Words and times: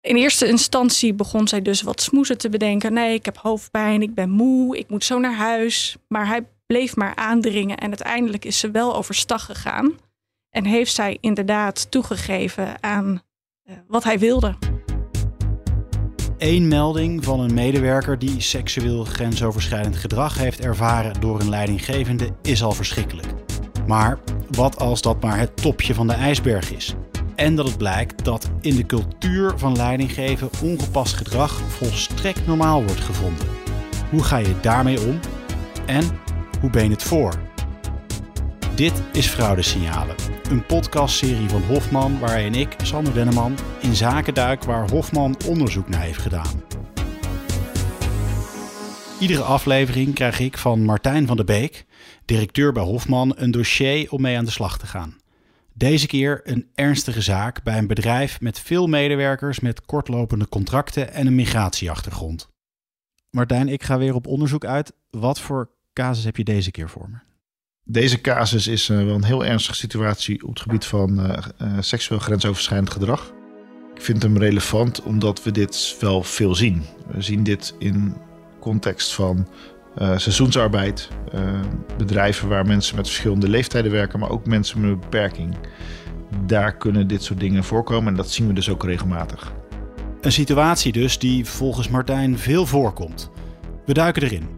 In 0.00 0.16
eerste 0.16 0.46
instantie 0.46 1.14
begon 1.14 1.48
zij 1.48 1.62
dus 1.62 1.82
wat 1.82 2.00
smoezen 2.00 2.38
te 2.38 2.48
bedenken. 2.48 2.92
Nee, 2.92 3.14
ik 3.14 3.24
heb 3.24 3.36
hoofdpijn, 3.36 4.02
ik 4.02 4.14
ben 4.14 4.30
moe, 4.30 4.78
ik 4.78 4.88
moet 4.88 5.04
zo 5.04 5.18
naar 5.18 5.36
huis. 5.36 5.96
Maar 6.08 6.26
hij 6.26 6.46
bleef 6.66 6.96
maar 6.96 7.14
aandringen 7.14 7.76
en 7.76 7.88
uiteindelijk 7.88 8.44
is 8.44 8.58
ze 8.58 8.70
wel 8.70 8.96
overstag 8.96 9.44
gegaan. 9.44 9.92
En 10.50 10.64
heeft 10.64 10.94
zij 10.94 11.18
inderdaad 11.20 11.90
toegegeven 11.90 12.82
aan 12.82 13.22
uh, 13.64 13.74
wat 13.86 14.04
hij 14.04 14.18
wilde. 14.18 14.56
Eén 16.38 16.68
melding 16.68 17.24
van 17.24 17.40
een 17.40 17.54
medewerker 17.54 18.18
die 18.18 18.40
seksueel 18.40 19.04
grensoverschrijdend 19.04 19.96
gedrag 19.96 20.38
heeft 20.38 20.60
ervaren 20.60 21.20
door 21.20 21.40
een 21.40 21.48
leidinggevende 21.48 22.30
is 22.42 22.62
al 22.62 22.72
verschrikkelijk. 22.72 23.26
Maar 23.86 24.18
wat 24.50 24.78
als 24.78 25.00
dat 25.00 25.22
maar 25.22 25.38
het 25.38 25.62
topje 25.62 25.94
van 25.94 26.06
de 26.06 26.12
ijsberg 26.12 26.72
is? 26.72 26.94
En 27.38 27.54
dat 27.54 27.66
het 27.66 27.78
blijkt 27.78 28.24
dat 28.24 28.50
in 28.60 28.76
de 28.76 28.86
cultuur 28.86 29.58
van 29.58 29.76
leidinggeven 29.76 30.50
ongepast 30.62 31.14
gedrag 31.14 31.60
volstrekt 31.60 32.46
normaal 32.46 32.84
wordt 32.84 33.00
gevonden. 33.00 33.46
Hoe 34.10 34.22
ga 34.22 34.36
je 34.36 34.60
daarmee 34.60 35.00
om? 35.00 35.18
En 35.86 36.04
hoe 36.60 36.70
ben 36.70 36.84
je 36.84 36.90
het 36.90 37.02
voor? 37.02 37.34
Dit 38.74 39.02
is 39.12 39.26
Fraudesignalen, 39.26 40.14
een 40.50 40.66
podcastserie 40.66 41.48
van 41.48 41.62
Hofman 41.62 42.18
waarin 42.18 42.54
ik, 42.54 42.76
Sander 42.82 43.14
Denneman, 43.14 43.58
in 43.80 43.94
zaken 43.94 44.34
duik 44.34 44.64
waar 44.64 44.90
Hofman 44.90 45.36
onderzoek 45.46 45.88
naar 45.88 46.02
heeft 46.02 46.20
gedaan. 46.20 46.62
Iedere 49.20 49.42
aflevering 49.42 50.14
krijg 50.14 50.40
ik 50.40 50.58
van 50.58 50.84
Martijn 50.84 51.26
van 51.26 51.36
der 51.36 51.44
Beek, 51.44 51.84
directeur 52.24 52.72
bij 52.72 52.82
Hofman, 52.82 53.32
een 53.36 53.50
dossier 53.50 54.10
om 54.10 54.20
mee 54.20 54.36
aan 54.36 54.44
de 54.44 54.50
slag 54.50 54.78
te 54.78 54.86
gaan. 54.86 55.16
Deze 55.78 56.06
keer 56.06 56.40
een 56.44 56.70
ernstige 56.74 57.20
zaak 57.20 57.62
bij 57.62 57.78
een 57.78 57.86
bedrijf 57.86 58.40
met 58.40 58.60
veel 58.60 58.86
medewerkers 58.86 59.60
met 59.60 59.84
kortlopende 59.84 60.48
contracten 60.48 61.12
en 61.12 61.26
een 61.26 61.34
migratieachtergrond. 61.34 62.48
Martijn, 63.30 63.68
ik 63.68 63.82
ga 63.82 63.98
weer 63.98 64.14
op 64.14 64.26
onderzoek 64.26 64.64
uit. 64.64 64.92
Wat 65.10 65.40
voor 65.40 65.70
casus 65.92 66.24
heb 66.24 66.36
je 66.36 66.44
deze 66.44 66.70
keer 66.70 66.88
voor 66.88 67.10
me? 67.10 67.16
Deze 67.84 68.20
casus 68.20 68.66
is 68.66 68.88
uh, 68.88 69.04
wel 69.04 69.14
een 69.14 69.24
heel 69.24 69.44
ernstige 69.44 69.76
situatie 69.76 70.42
op 70.42 70.48
het 70.48 70.60
gebied 70.60 70.84
van 70.84 71.20
uh, 71.20 71.38
uh, 71.62 71.76
seksueel 71.80 72.20
grensoverschrijdend 72.20 72.92
gedrag. 72.92 73.32
Ik 73.94 74.02
vind 74.02 74.22
hem 74.22 74.38
relevant 74.38 75.02
omdat 75.02 75.42
we 75.42 75.50
dit 75.50 75.96
wel 76.00 76.22
veel 76.22 76.54
zien. 76.54 76.82
We 77.06 77.22
zien 77.22 77.42
dit 77.42 77.74
in 77.78 78.16
context 78.60 79.12
van 79.14 79.48
seizoensarbeid, 79.98 81.08
bedrijven 81.96 82.48
waar 82.48 82.66
mensen 82.66 82.96
met 82.96 83.06
verschillende 83.06 83.48
leeftijden 83.48 83.92
werken, 83.92 84.18
maar 84.18 84.30
ook 84.30 84.46
mensen 84.46 84.80
met 84.80 84.90
een 84.90 85.00
beperking. 85.00 85.56
Daar 86.46 86.76
kunnen 86.76 87.06
dit 87.06 87.22
soort 87.22 87.40
dingen 87.40 87.64
voorkomen 87.64 88.08
en 88.08 88.16
dat 88.16 88.30
zien 88.30 88.46
we 88.46 88.52
dus 88.52 88.70
ook 88.70 88.84
regelmatig. 88.84 89.52
Een 90.20 90.32
situatie 90.32 90.92
dus 90.92 91.18
die 91.18 91.44
volgens 91.44 91.88
Martijn 91.88 92.38
veel 92.38 92.66
voorkomt. 92.66 93.30
We 93.84 93.92
duiken 93.92 94.22
erin. 94.22 94.48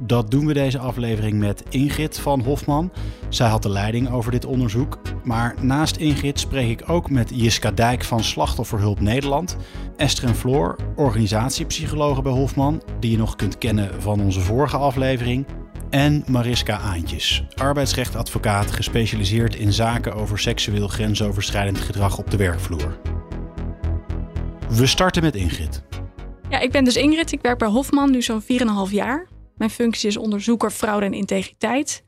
Dat 0.00 0.30
doen 0.30 0.46
we 0.46 0.52
deze 0.52 0.78
aflevering 0.78 1.38
met 1.38 1.62
Ingrid 1.68 2.18
van 2.18 2.40
Hofman. 2.40 2.92
Zij 3.28 3.48
had 3.48 3.62
de 3.62 3.68
leiding 3.68 4.10
over 4.10 4.30
dit 4.30 4.44
onderzoek. 4.44 4.98
Maar 5.24 5.54
naast 5.60 5.96
Ingrid 5.96 6.40
spreek 6.40 6.80
ik 6.80 6.90
ook 6.90 7.10
met 7.10 7.30
Jiska 7.34 7.70
Dijk 7.70 8.04
van 8.04 8.24
Slachtofferhulp 8.24 9.00
Nederland. 9.00 9.56
Esther 9.96 10.28
en 10.28 10.34
Floor, 10.34 10.76
organisatiepsychologen 10.96 12.22
bij 12.22 12.32
Hofman, 12.32 12.82
die 13.00 13.10
je 13.10 13.16
nog 13.16 13.36
kunt 13.36 13.58
kennen 13.58 14.02
van 14.02 14.20
onze 14.20 14.40
vorige 14.40 14.76
aflevering. 14.76 15.46
En 15.90 16.24
Mariska 16.26 16.78
Aantjes, 16.78 17.44
arbeidsrechtadvocaat 17.54 18.70
gespecialiseerd 18.70 19.54
in 19.54 19.72
zaken 19.72 20.14
over 20.14 20.38
seksueel 20.38 20.88
grensoverschrijdend 20.88 21.78
gedrag 21.78 22.18
op 22.18 22.30
de 22.30 22.36
werkvloer. 22.36 22.98
We 24.68 24.86
starten 24.86 25.22
met 25.22 25.34
Ingrid. 25.34 25.82
Ja, 26.48 26.58
ik 26.58 26.72
ben 26.72 26.84
dus 26.84 26.96
Ingrid. 26.96 27.32
Ik 27.32 27.40
werk 27.40 27.58
bij 27.58 27.68
Hofman 27.68 28.10
nu 28.10 28.22
zo'n 28.22 28.42
4,5 28.42 28.46
jaar. 28.90 29.26
Mijn 29.58 29.70
functie 29.70 30.08
is 30.08 30.16
onderzoeker 30.16 30.70
fraude 30.70 31.06
en 31.06 31.12
integriteit. 31.12 32.04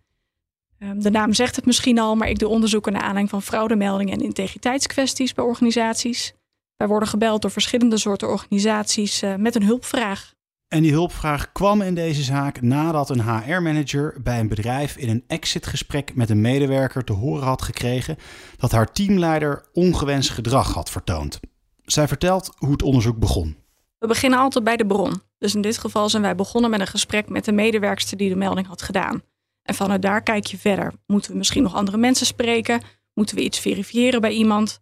Ehm, 0.79 0.98
de 0.98 1.11
naam 1.11 1.33
zegt 1.33 1.57
het 1.57 1.67
misschien 1.67 1.98
al, 1.98 2.14
maar 2.14 2.29
ik 2.29 2.39
doe 2.39 2.48
onderzoeken 2.48 2.92
naar 2.92 3.01
aanleiding 3.01 3.30
van 3.30 3.42
fraudemeldingen 3.42 4.14
en 4.14 4.24
integriteitskwesties 4.24 5.35
bij 5.35 5.45
organisaties. 5.45 6.35
Wij 6.77 6.89
worden 6.89 7.08
gebeld 7.08 7.42
door 7.42 7.51
verschillende 7.51 7.98
soorten 7.98 8.29
organisaties 8.29 9.23
eh, 9.23 9.35
met 9.35 9.55
een 9.55 9.64
hulpvraag. 9.64 10.33
En 10.69 10.83
die 10.83 10.92
hulpvraag 10.92 11.52
kwam 11.52 11.83
in 11.83 11.95
deze 11.95 12.23
zaak 12.23 12.61
nadat 12.61 13.11
een 13.11 13.23
HR-manager 13.23 14.17
bij 14.23 14.41
een 14.41 14.48
bedrijf 14.48 14.97
in 14.97 15.08
een 15.08 15.24
exitgesprek 15.27 16.14
met 16.14 16.30
een 16.30 16.41
medewerker 16.41 17.05
te 17.05 17.13
horen 17.13 17.45
had 17.45 17.63
gekregen 17.63 18.17
dat 18.57 18.73
haar 18.73 18.92
teamleider 18.92 19.64
ongewenst 19.73 20.30
gedrag 20.30 20.74
had 20.74 20.91
vertoond. 20.91 21.41
Zij 21.85 22.08
vertelt 22.08 22.55
hoe 22.57 22.73
het 22.73 22.83
onderzoek 22.83 23.19
begon. 23.19 23.57
We 24.00 24.06
beginnen 24.06 24.38
altijd 24.38 24.64
bij 24.64 24.77
de 24.77 24.86
bron. 24.86 25.22
Dus 25.38 25.55
in 25.55 25.61
dit 25.61 25.78
geval 25.78 26.08
zijn 26.08 26.22
wij 26.22 26.34
begonnen 26.34 26.70
met 26.70 26.80
een 26.80 26.86
gesprek 26.86 27.28
met 27.28 27.44
de 27.44 27.52
medewerkster 27.52 28.16
die 28.16 28.28
de 28.28 28.36
melding 28.36 28.66
had 28.66 28.83
gedaan. 28.83 29.22
En 29.62 29.74
vanuit 29.74 30.02
daar 30.02 30.22
kijk 30.22 30.46
je 30.46 30.58
verder. 30.58 30.92
Moeten 31.06 31.30
we 31.30 31.36
misschien 31.36 31.62
nog 31.62 31.74
andere 31.74 31.96
mensen 31.96 32.27
spreken? 32.27 32.83
Moeten 33.14 33.36
we 33.36 33.42
iets 33.42 33.58
verifiëren 33.58 34.20
bij 34.20 34.33
iemand? 34.33 34.80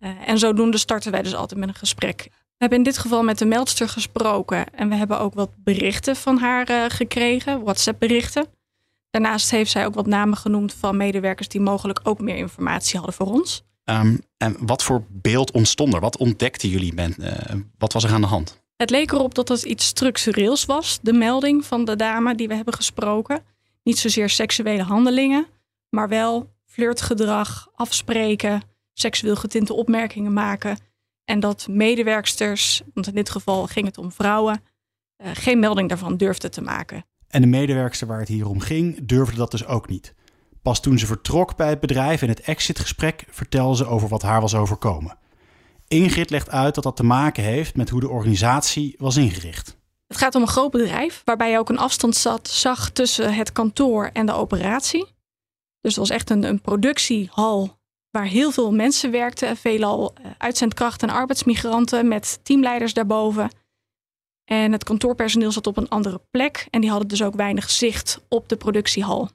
Uh, 0.00 0.28
en 0.28 0.38
zodoende 0.38 0.78
starten 0.78 1.12
wij 1.12 1.22
dus 1.22 1.34
altijd 1.34 1.60
met 1.60 1.68
een 1.68 1.74
gesprek. 1.74 2.28
We 2.28 2.56
hebben 2.58 2.78
in 2.78 2.84
dit 2.84 2.98
geval 2.98 3.22
met 3.22 3.38
de 3.38 3.44
meldster 3.44 3.88
gesproken 3.88 4.74
en 4.74 4.88
we 4.88 4.94
hebben 4.94 5.18
ook 5.18 5.34
wat 5.34 5.50
berichten 5.56 6.16
van 6.16 6.38
haar 6.38 6.70
uh, 6.70 6.84
gekregen, 6.88 7.62
WhatsApp-berichten. 7.62 8.46
Daarnaast 9.10 9.50
heeft 9.50 9.70
zij 9.70 9.86
ook 9.86 9.94
wat 9.94 10.06
namen 10.06 10.36
genoemd 10.38 10.74
van 10.74 10.96
medewerkers 10.96 11.48
die 11.48 11.60
mogelijk 11.60 12.00
ook 12.02 12.20
meer 12.20 12.36
informatie 12.36 12.96
hadden 12.96 13.14
voor 13.14 13.26
ons. 13.26 13.64
Um, 13.84 14.20
en 14.36 14.56
wat 14.60 14.82
voor 14.82 15.04
beeld 15.08 15.50
ontstond 15.50 15.94
er? 15.94 16.00
Wat 16.00 16.16
ontdekten 16.16 16.68
jullie? 16.68 16.94
Ben, 16.94 17.14
uh, 17.18 17.30
wat 17.78 17.92
was 17.92 18.04
er 18.04 18.12
aan 18.12 18.20
de 18.20 18.26
hand? 18.26 18.62
Het 18.76 18.90
leek 18.90 19.12
erop 19.12 19.34
dat 19.34 19.48
het 19.48 19.62
iets 19.62 19.86
structureels 19.86 20.64
was, 20.64 20.98
de 21.02 21.12
melding 21.12 21.64
van 21.64 21.84
de 21.84 21.96
dame 21.96 22.34
die 22.34 22.48
we 22.48 22.54
hebben 22.54 22.74
gesproken. 22.74 23.42
Niet 23.82 23.98
zozeer 23.98 24.28
seksuele 24.28 24.82
handelingen, 24.82 25.46
maar 25.90 26.08
wel 26.08 26.52
flirtgedrag, 26.66 27.68
afspreken, 27.74 28.62
seksueel 28.92 29.36
getinte 29.36 29.74
opmerkingen 29.74 30.32
maken. 30.32 30.78
En 31.24 31.40
dat 31.40 31.66
medewerksters, 31.70 32.82
want 32.94 33.06
in 33.06 33.14
dit 33.14 33.30
geval 33.30 33.66
ging 33.66 33.86
het 33.86 33.98
om 33.98 34.12
vrouwen, 34.12 34.62
uh, 35.22 35.30
geen 35.32 35.58
melding 35.58 35.88
daarvan 35.88 36.16
durfden 36.16 36.50
te 36.50 36.62
maken. 36.62 37.04
En 37.28 37.40
de 37.40 37.46
medewerkster 37.46 38.06
waar 38.06 38.18
het 38.18 38.28
hier 38.28 38.48
om 38.48 38.60
ging, 38.60 39.06
durfde 39.06 39.36
dat 39.36 39.50
dus 39.50 39.66
ook 39.66 39.88
niet. 39.88 40.14
Pas 40.64 40.80
toen 40.80 40.98
ze 40.98 41.06
vertrok 41.06 41.56
bij 41.56 41.68
het 41.68 41.80
bedrijf 41.80 42.22
in 42.22 42.28
het 42.28 42.40
exitgesprek 42.40 43.24
vertelde 43.30 43.76
ze 43.76 43.86
over 43.86 44.08
wat 44.08 44.22
haar 44.22 44.40
was 44.40 44.54
overkomen. 44.54 45.18
Ingrid 45.88 46.30
legt 46.30 46.50
uit 46.50 46.74
dat 46.74 46.84
dat 46.84 46.96
te 46.96 47.04
maken 47.04 47.42
heeft 47.42 47.76
met 47.76 47.88
hoe 47.88 48.00
de 48.00 48.08
organisatie 48.08 48.94
was 48.98 49.16
ingericht. 49.16 49.76
Het 50.06 50.16
gaat 50.16 50.34
om 50.34 50.42
een 50.42 50.48
groot 50.48 50.70
bedrijf 50.70 51.22
waarbij 51.24 51.50
je 51.50 51.58
ook 51.58 51.68
een 51.68 51.78
afstand 51.78 52.16
zat, 52.16 52.48
zag 52.48 52.90
tussen 52.90 53.34
het 53.34 53.52
kantoor 53.52 54.10
en 54.12 54.26
de 54.26 54.32
operatie. 54.32 55.06
Dus 55.80 55.96
het 55.96 55.96
was 55.96 56.10
echt 56.10 56.30
een, 56.30 56.42
een 56.42 56.60
productiehal 56.60 57.78
waar 58.10 58.26
heel 58.26 58.50
veel 58.50 58.72
mensen 58.72 59.10
werkten, 59.10 59.56
veelal 59.56 60.14
eh, 60.14 60.30
uitzendkrachten 60.38 61.08
en 61.08 61.14
arbeidsmigranten 61.14 62.08
met 62.08 62.40
teamleiders 62.42 62.94
daarboven. 62.94 63.50
En 64.44 64.72
het 64.72 64.84
kantoorpersoneel 64.84 65.52
zat 65.52 65.66
op 65.66 65.76
een 65.76 65.88
andere 65.88 66.20
plek 66.30 66.66
en 66.70 66.80
die 66.80 66.90
hadden 66.90 67.08
dus 67.08 67.22
ook 67.22 67.34
weinig 67.34 67.70
zicht 67.70 68.20
op 68.28 68.48
de 68.48 68.56
productiehal. 68.56 69.30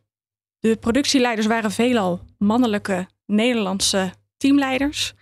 De 0.60 0.78
productieleiders 0.78 1.48
waren 1.48 1.72
veelal 1.72 2.20
mannelijke 2.38 3.08
Nederlandse 3.26 4.14
teamleiders. 4.38 5.14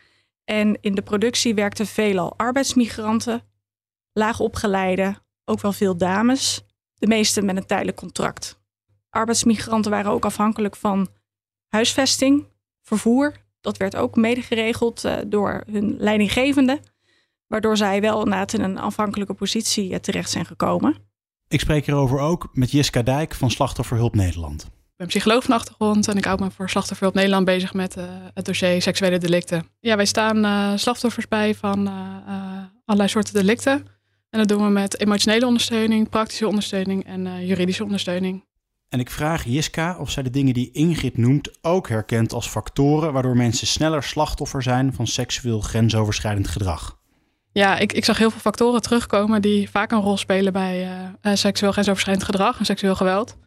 En 0.43 0.77
in 0.81 0.95
de 0.95 1.01
productie 1.01 1.53
werkten 1.53 1.85
veelal 1.85 2.33
arbeidsmigranten, 2.37 3.41
laagopgeleide, 4.13 5.15
ook 5.45 5.61
wel 5.61 5.73
veel 5.73 5.97
dames, 5.97 6.61
de 6.93 7.07
meeste 7.07 7.41
met 7.41 7.57
een 7.57 7.65
tijdelijk 7.65 7.97
contract. 7.97 8.59
Arbeidsmigranten 9.09 9.91
waren 9.91 10.11
ook 10.11 10.25
afhankelijk 10.25 10.75
van 10.75 11.07
huisvesting, 11.67 12.47
vervoer. 12.83 13.35
Dat 13.61 13.77
werd 13.77 13.95
ook 13.95 14.15
mede 14.15 14.41
geregeld 14.41 15.05
uh, 15.05 15.17
door 15.27 15.63
hun 15.71 15.95
leidinggevende, 15.97 16.79
waardoor 17.47 17.77
zij 17.77 18.01
wel 18.01 18.17
inderdaad 18.17 18.53
in 18.53 18.61
een 18.61 18.77
afhankelijke 18.77 19.33
positie 19.33 19.89
uh, 19.89 19.95
terecht 19.95 20.29
zijn 20.29 20.45
gekomen. 20.45 20.95
Ik 21.47 21.59
spreek 21.59 21.85
hierover 21.85 22.19
ook 22.19 22.49
met 22.53 22.71
Jiska 22.71 23.01
Dijk 23.01 23.35
van 23.35 23.51
Slachtofferhulp 23.51 24.15
Nederland 24.15 24.75
ben 24.97 25.07
psycholoog 25.07 25.43
van 25.43 25.55
achtergrond 25.55 26.07
en 26.07 26.17
ik 26.17 26.25
hou 26.25 26.43
me 26.43 26.51
voor 26.51 26.69
Slachtofferhulp 26.69 27.15
Nederland 27.15 27.45
bezig 27.45 27.73
met 27.73 27.97
uh, 27.97 28.03
het 28.33 28.45
dossier 28.45 28.81
seksuele 28.81 29.17
delicten. 29.17 29.65
Ja, 29.79 29.95
wij 29.95 30.05
staan 30.05 30.45
uh, 30.45 30.71
slachtoffers 30.75 31.27
bij 31.27 31.55
van 31.55 31.87
uh, 31.87 31.93
allerlei 32.85 33.09
soorten 33.09 33.33
delicten. 33.33 33.85
En 34.29 34.39
dat 34.39 34.47
doen 34.47 34.63
we 34.63 34.69
met 34.69 34.99
emotionele 34.99 35.45
ondersteuning, 35.45 36.09
praktische 36.09 36.47
ondersteuning 36.47 37.05
en 37.05 37.45
juridische 37.45 37.83
ondersteuning. 37.83 38.45
En 38.89 38.99
ik 38.99 39.09
vraag 39.09 39.43
Jiska 39.45 39.97
of 39.99 40.11
zij 40.11 40.23
de 40.23 40.29
dingen 40.29 40.53
die 40.53 40.71
Ingrid 40.71 41.17
noemt 41.17 41.63
ook 41.63 41.89
herkent 41.89 42.33
als 42.33 42.47
factoren 42.47 43.13
waardoor 43.13 43.35
mensen 43.35 43.67
sneller 43.67 44.03
slachtoffer 44.03 44.63
zijn 44.63 44.93
van 44.93 45.07
seksueel 45.07 45.59
grensoverschrijdend 45.59 46.47
gedrag. 46.47 46.99
Ja, 47.51 47.77
ik, 47.77 47.93
ik 47.93 48.05
zag 48.05 48.17
heel 48.17 48.31
veel 48.31 48.39
factoren 48.39 48.81
terugkomen 48.81 49.41
die 49.41 49.69
vaak 49.69 49.91
een 49.91 50.01
rol 50.01 50.17
spelen 50.17 50.53
bij 50.53 50.89
seksueel 51.21 51.71
grensoverschrijdend 51.71 52.25
gedrag 52.25 52.59
en 52.59 52.65
seksueel 52.65 52.95
geweld. 52.95 53.37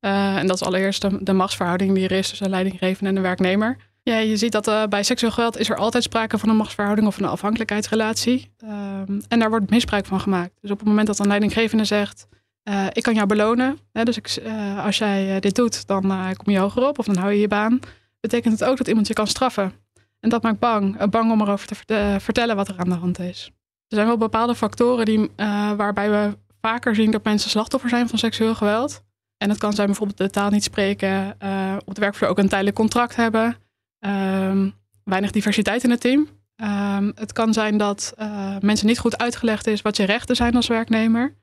Uh, 0.00 0.36
en 0.36 0.46
dat 0.46 0.56
is 0.56 0.66
allereerst 0.66 1.26
de, 1.26 1.32
machtsverhouding 1.32 1.94
die 1.94 2.04
er 2.04 2.12
is 2.12 2.28
tussen 2.28 2.46
de 2.46 2.52
leidinggevende 2.52 3.08
en 3.08 3.14
de 3.14 3.20
werknemer. 3.20 3.76
Ja, 4.02 4.16
je 4.16 4.36
ziet 4.36 4.52
dat 4.52 4.68
uh, 4.68 4.84
bij 4.84 5.02
seksueel 5.02 5.32
geweld 5.32 5.58
is 5.58 5.70
er 5.70 5.76
altijd 5.76 6.02
sprake 6.02 6.38
van 6.38 6.48
een 6.48 6.56
machtsverhouding 6.56 7.06
of 7.06 7.18
een 7.18 7.24
afhankelijkheidsrelatie. 7.24 8.52
Um, 8.64 9.22
en 9.28 9.38
daar 9.38 9.48
wordt 9.50 9.70
misbruik 9.70 10.06
van 10.06 10.20
gemaakt. 10.20 10.52
Dus 10.60 10.70
op 10.70 10.78
het 10.78 10.88
moment 10.88 11.06
dat 11.06 11.18
een 11.18 11.26
leidinggevende 11.26 11.84
zegt, 11.84 12.26
uh, 12.68 12.86
ik 12.92 13.02
kan 13.02 13.14
jou 13.14 13.26
belonen. 13.26 13.78
Hè, 13.92 14.04
dus 14.04 14.16
ik, 14.16 14.42
als 14.84 14.98
jij 14.98 15.40
dit 15.40 15.54
doet, 15.54 15.86
dan 15.86 16.02
kom 16.36 16.52
je 16.52 16.58
hoger 16.58 16.88
op 16.88 16.98
of 16.98 17.06
dan 17.06 17.16
hou 17.16 17.32
je 17.32 17.40
je 17.40 17.48
baan. 17.48 17.80
Betekent 18.20 18.58
het 18.58 18.68
ook 18.68 18.76
dat 18.76 18.88
iemand 18.88 19.06
je 19.06 19.14
kan 19.14 19.26
straffen. 19.26 19.72
En 20.20 20.28
dat 20.28 20.42
maakt 20.42 20.58
bang. 20.58 21.10
bang 21.10 21.32
om 21.32 21.40
erover 21.40 21.66
te 21.66 22.18
vertellen 22.20 22.56
wat 22.56 22.68
er 22.68 22.78
aan 22.78 22.88
de 22.88 22.94
hand 22.94 23.18
is. 23.18 23.50
Er 23.88 23.96
zijn 23.96 24.06
wel 24.06 24.16
bepaalde 24.16 24.54
factoren 24.54 25.04
die, 25.04 25.30
waarbij 25.76 26.10
we 26.10 26.36
vaker 26.60 26.94
zien 26.94 27.10
dat 27.10 27.24
mensen 27.24 27.50
slachtoffer 27.50 27.88
zijn 27.90 28.08
van 28.08 28.18
seksueel 28.18 28.54
geweld. 28.54 29.04
En 29.38 29.48
dat 29.48 29.58
kan 29.58 29.72
zijn 29.72 29.86
bijvoorbeeld 29.86 30.18
de 30.18 30.30
taal 30.30 30.50
niet 30.50 30.64
spreken, 30.64 31.36
op 31.84 31.94
de 31.94 32.00
werkvloer 32.00 32.30
ook 32.30 32.38
een 32.38 32.48
tijdelijk 32.48 32.76
contract 32.76 33.16
hebben. 33.16 33.56
Um, 34.00 34.74
weinig 35.04 35.30
diversiteit 35.30 35.84
in 35.84 35.90
het 35.90 36.00
team. 36.00 36.28
Um, 36.56 37.12
het 37.14 37.32
kan 37.32 37.52
zijn 37.52 37.76
dat 37.76 38.14
uh, 38.18 38.56
mensen 38.60 38.86
niet 38.86 38.98
goed 38.98 39.18
uitgelegd 39.18 39.66
is 39.66 39.82
wat 39.82 39.96
je 39.96 40.04
rechten 40.04 40.36
zijn 40.36 40.56
als 40.56 40.66
werknemer. 40.66 41.34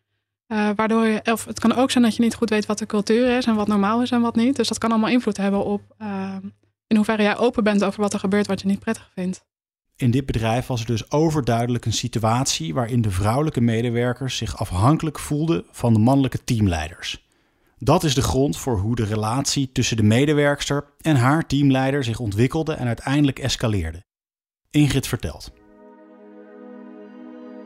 Uh, 0.48 0.70
waardoor 0.76 1.06
je, 1.06 1.22
of 1.24 1.46
het 1.46 1.60
kan 1.60 1.76
ook 1.76 1.92
zijn 1.92 2.04
dat 2.04 2.16
je 2.16 2.24
niet 2.24 2.36
goed 2.36 2.50
weet 2.50 2.66
wat 2.66 2.78
de 2.78 2.86
cultuur 2.86 3.38
is 3.38 3.46
en 3.46 3.56
wat 3.56 3.68
normaal 3.68 4.02
is 4.02 4.12
en 4.12 4.22
wat 4.22 4.36
niet. 4.36 4.56
Dus 4.56 4.68
dat 4.68 4.78
kan 4.78 4.92
allemaal 4.92 5.10
invloed 5.10 5.38
hebben 5.38 5.66
op 5.66 5.82
uh, 6.02 6.36
in 6.88 6.96
hoeverre 6.96 7.24
jij 7.24 7.38
open 7.38 7.64
bent 7.64 7.84
over 7.84 8.02
wat 8.02 8.14
er 8.14 8.20
gebeurt 8.20 8.48
wat 8.48 8.62
je 8.62 8.68
niet 8.68 8.80
prettig 8.80 9.10
vindt. 9.14 9.44
In 9.96 10.12
dit 10.12 10.26
bedrijf 10.26 10.68
was 10.68 10.80
er 10.80 10.86
dus 10.86 11.12
overduidelijk 11.12 11.86
een 11.86 11.94
situatie 11.94 12.74
waarin 12.74 13.02
de 13.02 13.12
vrouwelijke 13.12 13.62
medewerkers 13.62 14.38
zich 14.38 14.58
afhankelijk 14.58 15.20
voelden 15.20 15.66
van 15.72 15.94
de 15.94 16.00
mannelijke 16.00 16.44
teamleiders. 16.44 17.28
Dat 17.84 18.04
is 18.04 18.16
de 18.16 18.22
grond 18.22 18.58
voor 18.58 18.78
hoe 18.78 18.96
de 18.96 19.06
relatie 19.06 19.72
tussen 19.72 19.98
de 19.98 20.04
medewerkster 20.04 20.86
en 21.02 21.16
haar 21.16 21.48
teamleider 21.48 22.04
zich 22.04 22.20
ontwikkelde 22.20 22.74
en 22.74 22.88
uiteindelijk 22.88 23.40
escaleerde. 23.40 24.04
Ingrid 24.70 25.08
vertelt. 25.08 25.52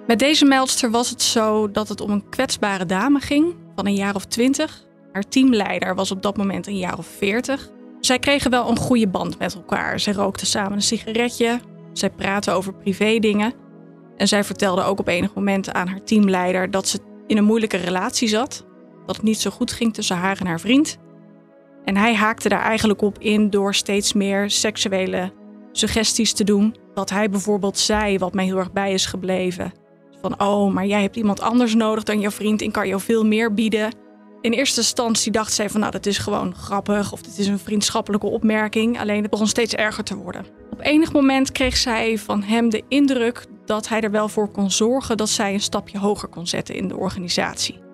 Met 0.08 0.20
deze 0.20 0.46
meldster 0.46 0.92
was 0.92 1.10
het 1.10 1.22
zo 1.22 1.72
dat 1.72 1.90
het 1.90 2.02
om 2.02 2.10
een 2.10 2.30
kwetsbare 2.30 2.86
dame 2.86 3.20
ging 3.20 3.56
van 3.76 3.86
een 3.86 3.96
jaar 3.96 4.16
of 4.16 4.26
twintig. 4.26 4.86
Haar 5.12 5.28
teamleider 5.28 5.96
was 5.96 6.12
op 6.12 6.22
dat 6.22 6.38
moment 6.38 6.68
een 6.68 6.78
jaar 6.78 6.98
of 6.98 7.08
veertig. 7.18 7.70
Zij 8.00 8.20
kregen 8.20 8.52
wel 8.52 8.70
een 8.70 8.78
goede 8.78 9.08
band 9.08 9.40
met 9.40 9.56
elkaar. 9.56 10.00
Zij 10.00 10.14
rookten 10.14 10.48
samen 10.48 10.74
een 10.74 10.82
sigaretje. 10.82 11.60
Zij 11.94 12.10
praten 12.10 12.54
over 12.54 12.74
privé 12.74 13.20
dingen. 13.20 13.54
En 14.16 14.28
zij 14.28 14.44
vertelde 14.44 14.84
ook 14.84 15.00
op 15.00 15.08
enig 15.08 15.34
moment 15.34 15.74
aan 15.74 15.88
haar 15.88 16.04
teamleider 16.04 16.72
dat 16.72 16.88
ze 16.88 17.00
in 17.28 17.38
een 17.38 17.44
moeilijke 17.44 17.78
relatie 17.78 18.28
zat 18.28 18.67
dat 19.08 19.16
het 19.16 19.26
niet 19.26 19.42
zo 19.42 19.50
goed 19.50 19.72
ging 19.72 19.94
tussen 19.94 20.18
haar 20.18 20.40
en 20.40 20.48
haar 20.48 20.60
vriend. 20.60 20.98
En 21.86 21.98
hij 21.98 22.16
haakte 22.16 22.50
daar 22.50 22.62
eigenlijk 22.62 23.02
op 23.02 23.20
in 23.20 23.50
door 23.50 23.76
steeds 23.76 24.14
meer 24.14 24.50
seksuele 24.50 25.32
suggesties 25.72 26.34
te 26.34 26.44
doen. 26.44 26.76
Dat 26.94 27.10
hij 27.10 27.30
bijvoorbeeld 27.30 27.78
zei, 27.78 28.18
wat 28.18 28.34
mij 28.34 28.46
heel 28.46 28.58
erg 28.58 28.72
bij 28.72 28.94
is 28.94 29.06
gebleven: 29.06 29.74
van 30.22 30.42
oh, 30.42 30.74
maar 30.74 30.86
jij 30.86 31.02
hebt 31.02 31.16
iemand 31.16 31.42
anders 31.42 31.76
nodig 31.76 32.04
dan 32.04 32.20
jouw 32.20 32.32
vriend 32.32 32.62
en 32.62 32.72
kan 32.72 32.88
jou 32.88 33.02
veel 33.02 33.26
meer 33.26 33.54
bieden. 33.54 33.92
In 34.42 34.52
eerste 34.52 34.80
instantie 34.80 35.32
dacht 35.32 35.54
zij 35.54 35.70
van 35.70 35.80
nou, 35.80 35.92
dat 35.92 36.06
is 36.06 36.18
gewoon 36.18 36.56
grappig 36.56 37.12
of 37.12 37.22
dit 37.22 37.38
is 37.38 37.48
een 37.48 37.60
vriendschappelijke 37.60 38.28
opmerking. 38.28 39.00
Alleen 39.00 39.22
het 39.22 39.32
begon 39.32 39.48
steeds 39.48 39.74
erger 39.74 40.04
te 40.04 40.16
worden. 40.16 40.46
Op 40.72 40.80
enig 40.82 41.14
moment 41.14 41.52
kreeg 41.52 41.78
zij 41.78 42.18
van 42.18 42.44
hem 42.44 42.70
de 42.70 42.84
indruk 42.88 43.46
dat 43.66 43.88
hij 43.88 44.02
er 44.02 44.12
wel 44.12 44.30
voor 44.30 44.50
kon 44.50 44.72
zorgen 44.72 45.18
dat 45.18 45.30
zij 45.30 45.54
een 45.54 45.60
stapje 45.60 46.00
hoger 46.00 46.30
kon 46.30 46.48
zetten 46.48 46.76
in 46.76 46.88
de 46.88 46.98
organisatie. 46.98 47.87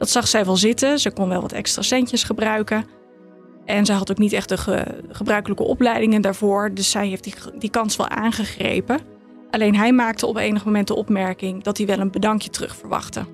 Dat 0.00 0.10
zag 0.10 0.28
zij 0.28 0.44
wel 0.44 0.56
zitten. 0.56 0.98
Ze 0.98 1.10
kon 1.10 1.28
wel 1.28 1.40
wat 1.40 1.52
extra 1.52 1.82
centjes 1.82 2.24
gebruiken. 2.24 2.84
En 3.64 3.86
zij 3.86 3.94
had 3.94 4.10
ook 4.10 4.18
niet 4.18 4.32
echt 4.32 4.48
de 4.48 4.84
gebruikelijke 5.08 5.62
opleidingen 5.62 6.22
daarvoor. 6.22 6.70
Dus 6.74 6.90
zij 6.90 7.08
heeft 7.08 7.24
die, 7.24 7.34
die 7.58 7.70
kans 7.70 7.96
wel 7.96 8.08
aangegrepen. 8.08 9.00
Alleen 9.50 9.76
hij 9.76 9.92
maakte 9.92 10.26
op 10.26 10.36
enig 10.36 10.64
moment 10.64 10.86
de 10.86 10.94
opmerking 10.94 11.62
dat 11.62 11.76
hij 11.76 11.86
wel 11.86 11.98
een 11.98 12.10
bedankje 12.10 12.50
terug 12.50 12.76
verwachtte. 12.76 13.24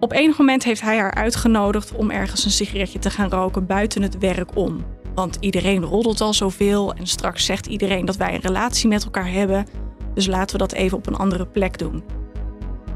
Op 0.00 0.12
enig 0.12 0.38
moment 0.38 0.64
heeft 0.64 0.80
hij 0.80 0.98
haar 0.98 1.14
uitgenodigd 1.14 1.92
om 1.94 2.10
ergens 2.10 2.44
een 2.44 2.50
sigaretje 2.50 2.98
te 2.98 3.10
gaan 3.10 3.30
roken 3.30 3.66
buiten 3.66 4.02
het 4.02 4.18
werk 4.18 4.56
om. 4.56 4.84
Want 5.14 5.36
iedereen 5.40 5.82
roddelt 5.82 6.20
al 6.20 6.34
zoveel 6.34 6.94
en 6.94 7.06
straks 7.06 7.44
zegt 7.44 7.66
iedereen 7.66 8.04
dat 8.04 8.16
wij 8.16 8.34
een 8.34 8.40
relatie 8.40 8.88
met 8.88 9.04
elkaar 9.04 9.30
hebben. 9.30 9.66
Dus 10.14 10.26
laten 10.26 10.52
we 10.52 10.66
dat 10.66 10.72
even 10.72 10.98
op 10.98 11.06
een 11.06 11.16
andere 11.16 11.46
plek 11.46 11.78
doen. 11.78 12.23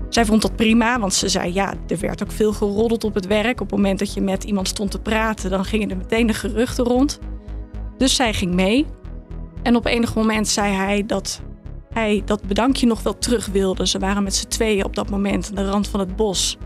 Zij 0.09 0.25
vond 0.25 0.43
dat 0.43 0.57
prima, 0.57 1.01
want 1.01 1.15
ze 1.15 1.29
zei 1.29 1.53
ja, 1.55 1.75
er 1.87 1.99
werd 1.99 2.23
ook 2.23 2.33
veel 2.33 2.53
geroddeld 2.53 3.05
op 3.05 3.15
het 3.15 3.27
werk. 3.27 3.61
Op 3.61 3.71
het 3.71 3.77
moment 3.77 3.99
dat 3.99 4.15
je 4.15 4.21
met 4.21 4.45
iemand 4.45 4.69
stond 4.69 4.91
te 4.91 5.01
praten, 5.01 5.51
dan 5.51 5.65
gingen 5.65 5.91
er 5.91 5.97
meteen 5.97 6.27
de 6.27 6.35
geruchten 6.35 6.85
rond. 6.85 7.19
Dus 7.97 8.15
zij 8.15 8.35
ging 8.35 8.55
mee. 8.55 8.87
En 9.63 9.77
op 9.77 9.87
enig 9.87 10.15
moment 10.15 10.49
zei 10.49 10.73
hij 10.75 11.07
dat 11.07 11.41
hij 11.93 12.23
dat 12.25 12.43
bedankje 12.43 12.87
nog 12.87 13.03
wel 13.03 13.19
terug 13.19 13.47
wilde. 13.47 13.87
Ze 13.87 13.99
waren 13.99 14.23
met 14.23 14.35
z'n 14.35 14.49
tweeën 14.49 14.85
op 14.85 14.95
dat 14.95 15.11
moment 15.11 15.49
aan 15.49 15.65
de 15.65 15.71
rand 15.71 15.89
van 15.89 16.01
het 16.01 16.17
bos. 16.17 16.57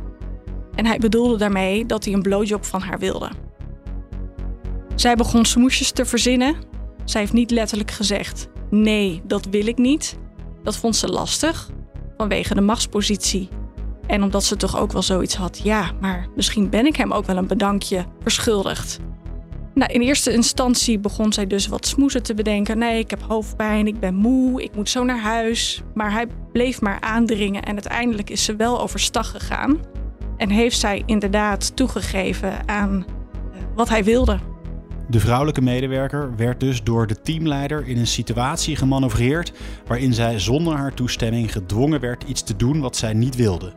En 0.75 0.87
hij 0.87 0.99
bedoelde 0.99 1.37
daarmee 1.37 1.87
dat 1.87 2.05
hij 2.05 2.15
een 2.15 2.23
blowjob 2.23 2.65
van 2.65 2.81
haar 2.81 2.99
wilde. 2.99 3.31
Zij 4.95 5.15
begon 5.15 5.45
smoesjes 5.45 5.91
te 5.91 6.05
verzinnen. 6.05 6.55
Zij 7.05 7.21
heeft 7.21 7.33
niet 7.33 7.51
letterlijk 7.51 7.91
gezegd: 7.91 8.49
nee, 8.71 9.23
dat 9.25 9.47
wil 9.51 9.67
ik 9.67 9.79
niet. 9.79 10.19
Dat 10.63 10.77
vond 10.77 10.97
ze 10.97 11.09
lastig, 11.09 11.71
vanwege 12.23 12.55
de 12.55 12.61
machtspositie. 12.61 13.49
En 14.07 14.23
omdat 14.23 14.45
ze 14.45 14.57
toch 14.57 14.79
ook 14.79 14.93
wel 14.93 15.03
zoiets 15.03 15.35
had, 15.35 15.61
ja, 15.63 15.91
maar 16.01 16.27
misschien 16.37 16.71
ben 16.71 16.87
ik 16.87 16.97
hem 16.97 17.13
ook 17.13 17.27
wel 17.27 17.37
een 17.37 17.47
bedankje 17.47 18.05
verschuldigd. 18.23 18.99
Nou, 19.75 19.93
in 19.93 20.01
eerste 20.01 20.33
instantie 20.33 20.99
begon 20.99 21.33
zij 21.33 21.47
dus 21.47 21.67
wat 21.67 21.87
smoezen 21.87 22.23
te 22.23 22.35
bedenken. 22.35 22.79
Nee, 22.79 22.99
ik 22.99 23.11
heb 23.11 23.23
hoofdpijn, 23.23 23.87
ik 23.87 24.01
ben 24.01 24.15
moe, 24.15 24.63
ik 24.63 24.75
moet 24.75 24.89
zo 24.89 25.05
naar 25.05 25.21
huis. 25.21 25.83
Maar 25.95 26.13
hij 26.13 26.27
bleef 26.53 26.81
maar 26.81 27.01
aandringen 27.01 27.63
en 27.63 27.73
uiteindelijk 27.73 28.31
is 28.31 28.45
ze 28.45 28.57
wel 28.57 28.81
overstag 28.81 29.31
gegaan. 29.31 29.79
En 30.37 30.51
heeft 30.51 30.79
zij 30.79 31.03
inderdaad 31.07 31.77
toegegeven 31.77 32.69
aan 32.69 33.07
eh, 33.53 33.61
wat 33.75 33.89
hij 33.89 34.05
wilde. 34.05 34.39
De 35.09 35.21
vrouwelijke 35.21 35.63
medewerker 35.63 36.37
werd 36.37 36.61
dus 36.61 36.83
door 36.83 37.07
de 37.07 37.21
teamleider 37.21 37.87
in 37.87 37.99
een 37.99 38.07
situatie 38.07 38.77
gemanoeuvreerd 38.77 39.53
waarin 39.87 40.15
zij 40.15 40.39
zonder 40.39 40.77
haar 40.77 40.95
toestemming 40.95 41.53
gedwongen 41.53 42.01
werd 42.01 42.25
iets 42.25 42.43
te 42.43 42.57
doen 42.57 42.81
wat 42.81 42.97
zij 42.97 43.13
niet 43.13 43.37
wilde. 43.37 43.73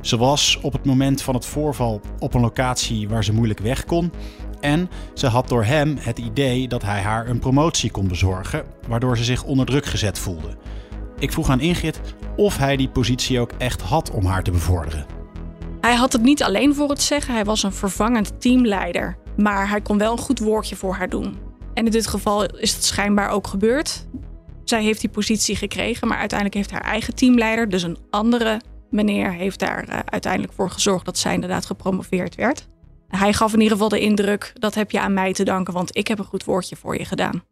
Ze 0.00 0.16
was 0.16 0.58
op 0.62 0.72
het 0.72 0.84
moment 0.84 1.22
van 1.22 1.34
het 1.34 1.46
voorval 1.46 2.00
op 2.18 2.34
een 2.34 2.40
locatie 2.40 3.08
waar 3.08 3.24
ze 3.24 3.32
moeilijk 3.32 3.60
weg 3.60 3.84
kon. 3.84 4.12
En 4.60 4.90
ze 5.14 5.26
had 5.26 5.48
door 5.48 5.64
hem 5.64 5.96
het 6.00 6.18
idee 6.18 6.68
dat 6.68 6.82
hij 6.82 7.00
haar 7.00 7.28
een 7.28 7.38
promotie 7.38 7.90
kon 7.90 8.08
bezorgen, 8.08 8.64
waardoor 8.88 9.16
ze 9.16 9.24
zich 9.24 9.44
onder 9.44 9.66
druk 9.66 9.86
gezet 9.86 10.18
voelde. 10.18 10.56
Ik 11.18 11.32
vroeg 11.32 11.50
aan 11.50 11.60
Ingrid 11.60 12.00
of 12.36 12.56
hij 12.56 12.76
die 12.76 12.88
positie 12.88 13.40
ook 13.40 13.52
echt 13.58 13.82
had 13.82 14.10
om 14.10 14.24
haar 14.24 14.42
te 14.42 14.50
bevorderen. 14.50 15.06
Hij 15.80 15.94
had 15.94 16.12
het 16.12 16.22
niet 16.22 16.42
alleen 16.42 16.74
voor 16.74 16.88
het 16.88 17.02
zeggen, 17.02 17.34
hij 17.34 17.44
was 17.44 17.62
een 17.62 17.72
vervangend 17.72 18.40
teamleider. 18.40 19.16
Maar 19.40 19.68
hij 19.68 19.80
kon 19.80 19.98
wel 19.98 20.12
een 20.12 20.18
goed 20.18 20.38
woordje 20.38 20.76
voor 20.76 20.94
haar 20.94 21.08
doen. 21.08 21.36
En 21.74 21.84
in 21.84 21.90
dit 21.90 22.06
geval 22.06 22.46
is 22.46 22.74
het 22.74 22.84
schijnbaar 22.84 23.30
ook 23.30 23.46
gebeurd. 23.46 24.06
Zij 24.64 24.82
heeft 24.82 25.00
die 25.00 25.10
positie 25.10 25.56
gekregen, 25.56 26.08
maar 26.08 26.18
uiteindelijk 26.18 26.58
heeft 26.58 26.70
haar 26.70 26.90
eigen 26.90 27.14
teamleider, 27.14 27.68
dus 27.68 27.82
een 27.82 27.98
andere 28.10 28.60
meneer, 28.90 29.32
heeft 29.32 29.58
daar 29.58 29.88
uh, 29.88 29.98
uiteindelijk 30.04 30.52
voor 30.52 30.70
gezorgd 30.70 31.04
dat 31.04 31.18
zij 31.18 31.34
inderdaad 31.34 31.66
gepromoveerd 31.66 32.34
werd. 32.34 32.68
Hij 33.08 33.32
gaf 33.32 33.52
in 33.52 33.58
ieder 33.58 33.72
geval 33.72 33.88
de 33.88 34.00
indruk: 34.00 34.52
dat 34.54 34.74
heb 34.74 34.90
je 34.90 35.00
aan 35.00 35.14
mij 35.14 35.32
te 35.32 35.44
danken, 35.44 35.72
want 35.74 35.96
ik 35.96 36.08
heb 36.08 36.18
een 36.18 36.24
goed 36.24 36.44
woordje 36.44 36.76
voor 36.76 36.98
je 36.98 37.04
gedaan. 37.04 37.42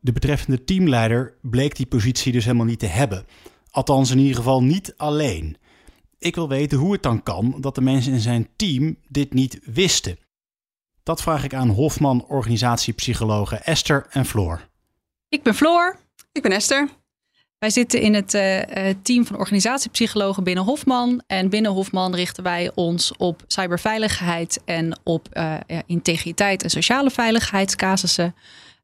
De 0.00 0.12
betreffende 0.12 0.64
teamleider 0.64 1.34
bleek 1.42 1.76
die 1.76 1.86
positie 1.86 2.32
dus 2.32 2.44
helemaal 2.44 2.66
niet 2.66 2.78
te 2.78 2.86
hebben. 2.86 3.24
Althans, 3.70 4.10
in 4.10 4.18
ieder 4.18 4.36
geval 4.36 4.62
niet 4.62 4.94
alleen. 4.96 5.56
Ik 6.18 6.34
wil 6.34 6.48
weten 6.48 6.78
hoe 6.78 6.92
het 6.92 7.02
dan 7.02 7.22
kan 7.22 7.56
dat 7.60 7.74
de 7.74 7.80
mensen 7.80 8.12
in 8.12 8.20
zijn 8.20 8.48
team 8.56 8.96
dit 9.08 9.32
niet 9.34 9.60
wisten. 9.64 10.18
Dat 11.02 11.22
vraag 11.22 11.44
ik 11.44 11.54
aan 11.54 11.68
Hofman 11.68 12.24
organisatiepsychologen 12.28 13.64
Esther 13.64 14.06
en 14.10 14.24
Floor. 14.24 14.68
Ik 15.28 15.42
ben 15.42 15.54
Floor. 15.54 15.96
Ik 16.32 16.42
ben 16.42 16.52
Esther. 16.52 16.88
Wij 17.58 17.70
zitten 17.70 18.00
in 18.00 18.14
het 18.14 18.34
uh, 18.34 18.60
team 19.02 19.26
van 19.26 19.38
organisatiepsychologen 19.38 20.44
binnen 20.44 20.64
Hofman. 20.64 21.22
En 21.26 21.48
binnen 21.48 21.72
Hofman 21.72 22.14
richten 22.14 22.42
wij 22.42 22.70
ons 22.74 23.16
op 23.16 23.42
cyberveiligheid 23.46 24.60
en 24.64 24.98
op 25.04 25.28
uh, 25.32 25.54
ja, 25.66 25.82
integriteit 25.86 26.62
en 26.62 26.70
sociale 26.70 27.10
veiligheidscasussen. 27.10 28.34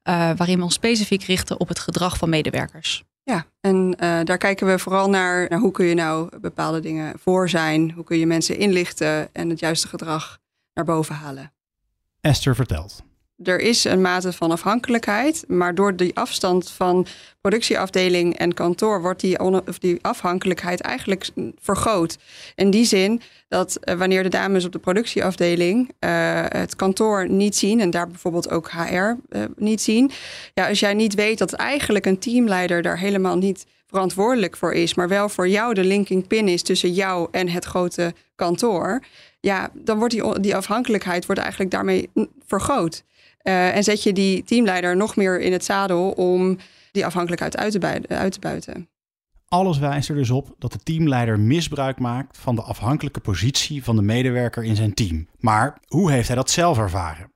waarin 0.02 0.58
we 0.58 0.62
ons 0.62 0.74
specifiek 0.74 1.22
richten 1.22 1.60
op 1.60 1.68
het 1.68 1.78
gedrag 1.78 2.16
van 2.16 2.28
medewerkers. 2.28 3.04
Ja, 3.22 3.46
en 3.60 3.90
daar 4.24 4.38
kijken 4.38 4.66
we 4.66 4.78
vooral 4.78 5.08
naar, 5.08 5.48
naar 5.48 5.58
hoe 5.58 5.72
kun 5.72 5.86
je 5.86 5.94
nou 5.94 6.38
bepaalde 6.40 6.80
dingen 6.80 7.18
voor 7.18 7.48
zijn. 7.48 7.90
Hoe 7.90 8.04
kun 8.04 8.18
je 8.18 8.26
mensen 8.26 8.58
inlichten 8.58 9.34
en 9.34 9.50
het 9.50 9.58
juiste 9.58 9.88
gedrag 9.88 10.38
naar 10.74 10.84
boven 10.84 11.14
halen. 11.14 11.55
Esther 12.26 12.54
vertelt. 12.54 13.02
er 13.42 13.60
is 13.60 13.84
een 13.84 14.00
mate 14.00 14.32
van 14.32 14.50
afhankelijkheid, 14.50 15.44
maar 15.48 15.74
door 15.74 15.96
die 15.96 16.16
afstand 16.16 16.70
van 16.70 17.06
productieafdeling 17.40 18.36
en 18.36 18.54
kantoor 18.54 19.00
wordt 19.00 19.20
die, 19.20 19.40
of 19.40 19.78
die 19.78 19.98
afhankelijkheid 20.02 20.80
eigenlijk 20.80 21.28
vergroot. 21.60 22.18
In 22.54 22.70
die 22.70 22.84
zin 22.84 23.20
dat 23.48 23.76
eh, 23.76 23.94
wanneer 23.94 24.22
de 24.22 24.28
dames 24.28 24.64
op 24.64 24.72
de 24.72 24.78
productieafdeling 24.78 25.90
uh, 26.00 26.44
het 26.48 26.76
kantoor 26.76 27.28
niet 27.28 27.56
zien 27.56 27.80
en 27.80 27.90
daar 27.90 28.08
bijvoorbeeld 28.08 28.50
ook 28.50 28.70
HR 28.70 28.94
eh, 28.94 29.42
niet 29.56 29.82
zien, 29.82 30.10
ja, 30.54 30.68
als 30.68 30.80
jij 30.80 30.94
niet 30.94 31.14
weet 31.14 31.38
dat 31.38 31.52
eigenlijk 31.52 32.06
een 32.06 32.18
teamleider 32.18 32.82
daar 32.82 32.98
helemaal 32.98 33.36
niet 33.36 33.66
verantwoordelijk 33.86 34.56
voor 34.56 34.72
is, 34.72 34.94
maar 34.94 35.08
wel 35.08 35.28
voor 35.28 35.48
jou 35.48 35.74
de 35.74 35.84
linking 35.84 36.26
pin 36.26 36.48
is 36.48 36.62
tussen 36.62 36.92
jou 36.92 37.28
en 37.30 37.48
het 37.48 37.64
grote 37.64 38.14
kantoor, 38.34 39.02
ja, 39.46 39.70
dan 39.74 39.98
wordt 39.98 40.14
die, 40.14 40.40
die 40.40 40.56
afhankelijkheid 40.56 41.26
wordt 41.26 41.40
eigenlijk 41.40 41.70
daarmee 41.70 42.10
vergroot. 42.46 43.04
Uh, 43.42 43.76
en 43.76 43.84
zet 43.84 44.02
je 44.02 44.12
die 44.12 44.44
teamleider 44.44 44.96
nog 44.96 45.16
meer 45.16 45.40
in 45.40 45.52
het 45.52 45.64
zadel 45.64 46.10
om 46.10 46.58
die 46.92 47.06
afhankelijkheid 47.06 47.56
uit 47.56 47.72
te, 47.72 47.78
buiten, 47.78 48.18
uit 48.18 48.32
te 48.32 48.40
buiten. 48.40 48.88
Alles 49.48 49.78
wijst 49.78 50.08
er 50.08 50.14
dus 50.14 50.30
op 50.30 50.54
dat 50.58 50.72
de 50.72 50.78
teamleider 50.78 51.40
misbruik 51.40 51.98
maakt 51.98 52.38
van 52.38 52.54
de 52.54 52.62
afhankelijke 52.62 53.20
positie 53.20 53.84
van 53.84 53.96
de 53.96 54.02
medewerker 54.02 54.64
in 54.64 54.76
zijn 54.76 54.94
team. 54.94 55.28
Maar 55.38 55.78
hoe 55.86 56.10
heeft 56.10 56.26
hij 56.26 56.36
dat 56.36 56.50
zelf 56.50 56.78
ervaren? 56.78 57.32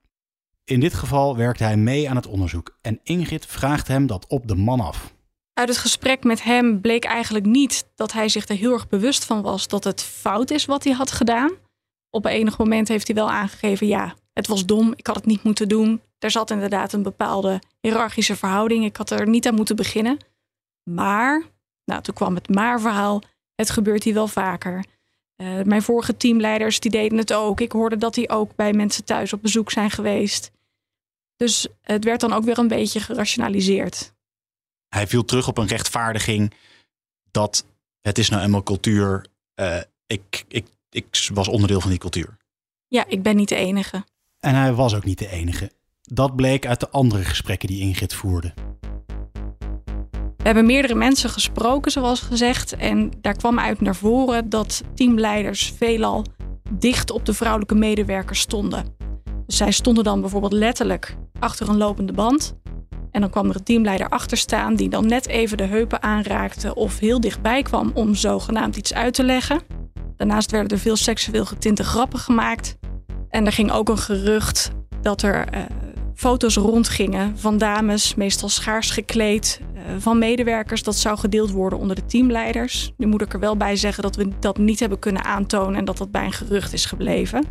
In 0.64 0.80
dit 0.80 0.94
geval 0.94 1.36
werkt 1.36 1.58
hij 1.58 1.76
mee 1.76 2.10
aan 2.10 2.16
het 2.16 2.26
onderzoek 2.26 2.78
en 2.82 3.00
Ingrid 3.02 3.46
vraagt 3.46 3.88
hem 3.88 4.06
dat 4.06 4.26
op 4.26 4.48
de 4.48 4.56
man 4.56 4.80
af. 4.80 5.14
Uit 5.54 5.68
het 5.68 5.78
gesprek 5.78 6.24
met 6.24 6.42
hem 6.42 6.80
bleek 6.80 7.04
eigenlijk 7.04 7.46
niet 7.46 7.90
dat 7.94 8.12
hij 8.12 8.28
zich 8.28 8.48
er 8.48 8.56
heel 8.56 8.72
erg 8.72 8.88
bewust 8.88 9.24
van 9.24 9.42
was 9.42 9.68
dat 9.68 9.84
het 9.84 10.02
fout 10.02 10.50
is 10.50 10.64
wat 10.64 10.84
hij 10.84 10.92
had 10.92 11.10
gedaan. 11.10 11.50
Op 12.10 12.24
enig 12.24 12.58
moment 12.58 12.88
heeft 12.88 13.06
hij 13.06 13.16
wel 13.16 13.30
aangegeven: 13.30 13.86
ja, 13.86 14.14
het 14.32 14.46
was 14.46 14.66
dom, 14.66 14.92
ik 14.96 15.06
had 15.06 15.16
het 15.16 15.26
niet 15.26 15.42
moeten 15.42 15.68
doen. 15.68 16.00
Er 16.18 16.30
zat 16.30 16.50
inderdaad 16.50 16.92
een 16.92 17.02
bepaalde 17.02 17.60
hiërarchische 17.80 18.36
verhouding, 18.36 18.84
ik 18.84 18.96
had 18.96 19.10
er 19.10 19.28
niet 19.28 19.46
aan 19.46 19.54
moeten 19.54 19.76
beginnen. 19.76 20.18
Maar, 20.90 21.42
nou, 21.84 22.02
toen 22.02 22.14
kwam 22.14 22.34
het 22.34 22.48
maar-verhaal: 22.48 23.22
het 23.54 23.70
gebeurt 23.70 24.04
hier 24.04 24.14
wel 24.14 24.28
vaker. 24.28 24.84
Uh, 25.36 25.62
mijn 25.62 25.82
vorige 25.82 26.16
teamleiders 26.16 26.80
die 26.80 26.90
deden 26.90 27.18
het 27.18 27.32
ook. 27.32 27.60
Ik 27.60 27.72
hoorde 27.72 27.96
dat 27.96 28.14
die 28.14 28.28
ook 28.28 28.54
bij 28.54 28.72
mensen 28.72 29.04
thuis 29.04 29.32
op 29.32 29.42
bezoek 29.42 29.70
zijn 29.70 29.90
geweest. 29.90 30.50
Dus 31.36 31.68
het 31.80 32.04
werd 32.04 32.20
dan 32.20 32.32
ook 32.32 32.44
weer 32.44 32.58
een 32.58 32.68
beetje 32.68 33.00
gerationaliseerd. 33.00 34.12
Hij 34.88 35.06
viel 35.06 35.24
terug 35.24 35.48
op 35.48 35.58
een 35.58 35.66
rechtvaardiging 35.66 36.54
dat 37.30 37.64
het 38.00 38.18
is 38.18 38.28
nou 38.28 38.42
eenmaal 38.42 38.62
cultuur. 38.62 39.26
Uh, 39.60 39.80
ik, 40.06 40.44
ik, 40.48 40.66
ik 40.90 41.30
was 41.34 41.48
onderdeel 41.48 41.80
van 41.80 41.90
die 41.90 41.98
cultuur. 41.98 42.36
Ja, 42.88 43.04
ik 43.06 43.22
ben 43.22 43.36
niet 43.36 43.48
de 43.48 43.56
enige. 43.56 44.04
En 44.40 44.54
hij 44.54 44.72
was 44.72 44.94
ook 44.94 45.04
niet 45.04 45.18
de 45.18 45.28
enige. 45.28 45.70
Dat 46.00 46.36
bleek 46.36 46.66
uit 46.66 46.80
de 46.80 46.90
andere 46.90 47.24
gesprekken 47.24 47.68
die 47.68 47.80
Ingrid 47.80 48.14
voerde. 48.14 48.52
We 50.36 50.46
hebben 50.46 50.66
meerdere 50.66 50.94
mensen 50.94 51.30
gesproken, 51.30 51.90
zoals 51.90 52.20
gezegd. 52.20 52.72
En 52.72 53.12
daar 53.20 53.36
kwam 53.36 53.58
uit 53.58 53.80
naar 53.80 53.96
voren 53.96 54.48
dat 54.48 54.82
teamleiders 54.94 55.72
veelal 55.76 56.24
dicht 56.70 57.10
op 57.10 57.26
de 57.26 57.34
vrouwelijke 57.34 57.74
medewerkers 57.74 58.40
stonden. 58.40 58.96
Dus 59.46 59.56
zij 59.56 59.70
stonden 59.70 60.04
dan 60.04 60.20
bijvoorbeeld 60.20 60.52
letterlijk 60.52 61.16
achter 61.38 61.68
een 61.68 61.76
lopende 61.76 62.12
band. 62.12 62.54
En 63.10 63.20
dan 63.20 63.30
kwam 63.30 63.48
er 63.48 63.56
een 63.56 63.62
teamleider 63.62 64.08
achter 64.08 64.36
staan 64.36 64.74
die 64.74 64.88
dan 64.88 65.06
net 65.06 65.26
even 65.26 65.56
de 65.56 65.64
heupen 65.64 66.02
aanraakte 66.02 66.74
of 66.74 66.98
heel 66.98 67.20
dichtbij 67.20 67.62
kwam 67.62 67.90
om 67.94 68.14
zogenaamd 68.14 68.76
iets 68.76 68.94
uit 68.94 69.14
te 69.14 69.24
leggen. 69.24 69.79
Daarnaast 70.20 70.50
werden 70.50 70.70
er 70.70 70.78
veel 70.78 70.96
seksueel 70.96 71.44
getinte 71.44 71.84
grappen 71.84 72.18
gemaakt. 72.18 72.76
En 73.28 73.46
er 73.46 73.52
ging 73.52 73.70
ook 73.70 73.88
een 73.88 73.98
gerucht 73.98 74.70
dat 75.02 75.22
er 75.22 75.54
uh, 75.54 75.60
foto's 76.14 76.56
rondgingen 76.56 77.38
van 77.38 77.58
dames, 77.58 78.14
meestal 78.14 78.48
schaars 78.48 78.90
gekleed, 78.90 79.60
uh, 79.74 79.80
van 79.98 80.18
medewerkers. 80.18 80.82
Dat 80.82 80.96
zou 80.96 81.18
gedeeld 81.18 81.50
worden 81.50 81.78
onder 81.78 81.96
de 81.96 82.06
teamleiders. 82.06 82.92
Nu 82.96 83.06
moet 83.06 83.22
ik 83.22 83.32
er 83.32 83.40
wel 83.40 83.56
bij 83.56 83.76
zeggen 83.76 84.02
dat 84.02 84.16
we 84.16 84.28
dat 84.40 84.58
niet 84.58 84.80
hebben 84.80 84.98
kunnen 84.98 85.24
aantonen 85.24 85.78
en 85.78 85.84
dat 85.84 85.98
dat 85.98 86.10
bij 86.10 86.24
een 86.24 86.32
gerucht 86.32 86.72
is 86.72 86.84
gebleven. 86.84 87.44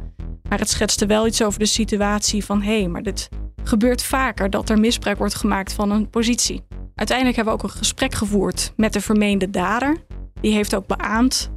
Maar 0.50 0.60
het 0.60 0.70
schetste 0.70 1.06
wel 1.06 1.28
iets 1.28 1.44
over 1.44 1.60
de 1.60 1.66
situatie 1.66 2.46
van 2.46 2.62
hé, 2.62 2.80
hey, 2.80 2.88
maar 2.88 3.04
dit 3.04 3.30
gebeurt 3.64 4.04
vaker 4.04 4.50
dat 4.50 4.70
er 4.70 4.80
misbruik 4.80 5.18
wordt 5.18 5.36
gemaakt 5.36 5.74
van 5.74 5.92
een 5.92 6.10
positie. 6.10 6.62
Uiteindelijk 6.96 7.38
hebben 7.38 7.56
we 7.56 7.64
ook 7.64 7.72
een 7.72 7.78
gesprek 7.78 8.14
gevoerd 8.14 8.74
met 8.76 8.94
de 8.94 9.02
vermeende 9.02 9.50
dader. 9.50 9.98
Die 10.42 10.54
heeft 10.54 10.76
ook 10.76 10.88
beaamd 10.88 11.52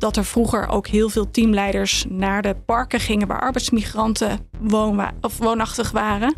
dat 0.00 0.16
er 0.16 0.24
vroeger 0.24 0.68
ook 0.68 0.86
heel 0.86 1.08
veel 1.08 1.30
teamleiders 1.30 2.04
naar 2.08 2.42
de 2.42 2.56
parken 2.66 3.00
gingen 3.00 3.26
waar 3.26 3.40
arbeidsmigranten 3.40 4.38
woonwa- 4.60 5.14
of 5.20 5.38
woonachtig 5.38 5.90
waren. 5.90 6.34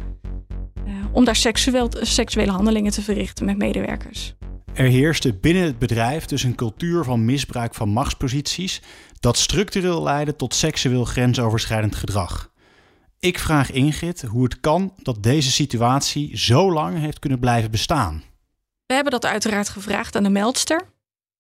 Uh, 0.87 0.95
om 1.12 1.25
daar 1.25 1.37
seksueel, 1.37 1.88
seksuele 2.00 2.52
handelingen 2.52 2.92
te 2.92 3.02
verrichten 3.02 3.45
met 3.45 3.59
medewerkers. 3.59 4.35
Er 4.75 4.87
heerste 4.87 5.35
binnen 5.35 5.62
het 5.62 5.78
bedrijf 5.78 6.25
dus 6.25 6.42
een 6.42 6.54
cultuur 6.54 7.04
van 7.04 7.25
misbruik 7.25 7.75
van 7.75 7.88
machtsposities 7.88 8.83
dat 9.21 9.37
structureel 9.37 10.02
leidde 10.02 10.37
tot 10.37 10.54
seksueel 10.54 11.04
grensoverschrijdend 11.04 11.95
gedrag. 11.95 12.50
Ik 13.19 13.38
vraag 13.38 13.71
Ingrid 13.71 14.23
hoe 14.23 14.45
het 14.45 14.61
kan 14.61 14.92
dat 14.97 15.23
deze 15.23 15.50
situatie 15.50 16.38
zo 16.38 16.73
lang 16.73 16.99
heeft 16.99 17.19
kunnen 17.19 17.38
blijven 17.38 17.71
bestaan. 17.71 18.23
We 18.87 18.95
hebben 18.95 19.12
dat 19.12 19.26
uiteraard 19.26 19.69
gevraagd 19.69 20.16
aan 20.16 20.23
de 20.23 20.31
meldster. 20.31 20.90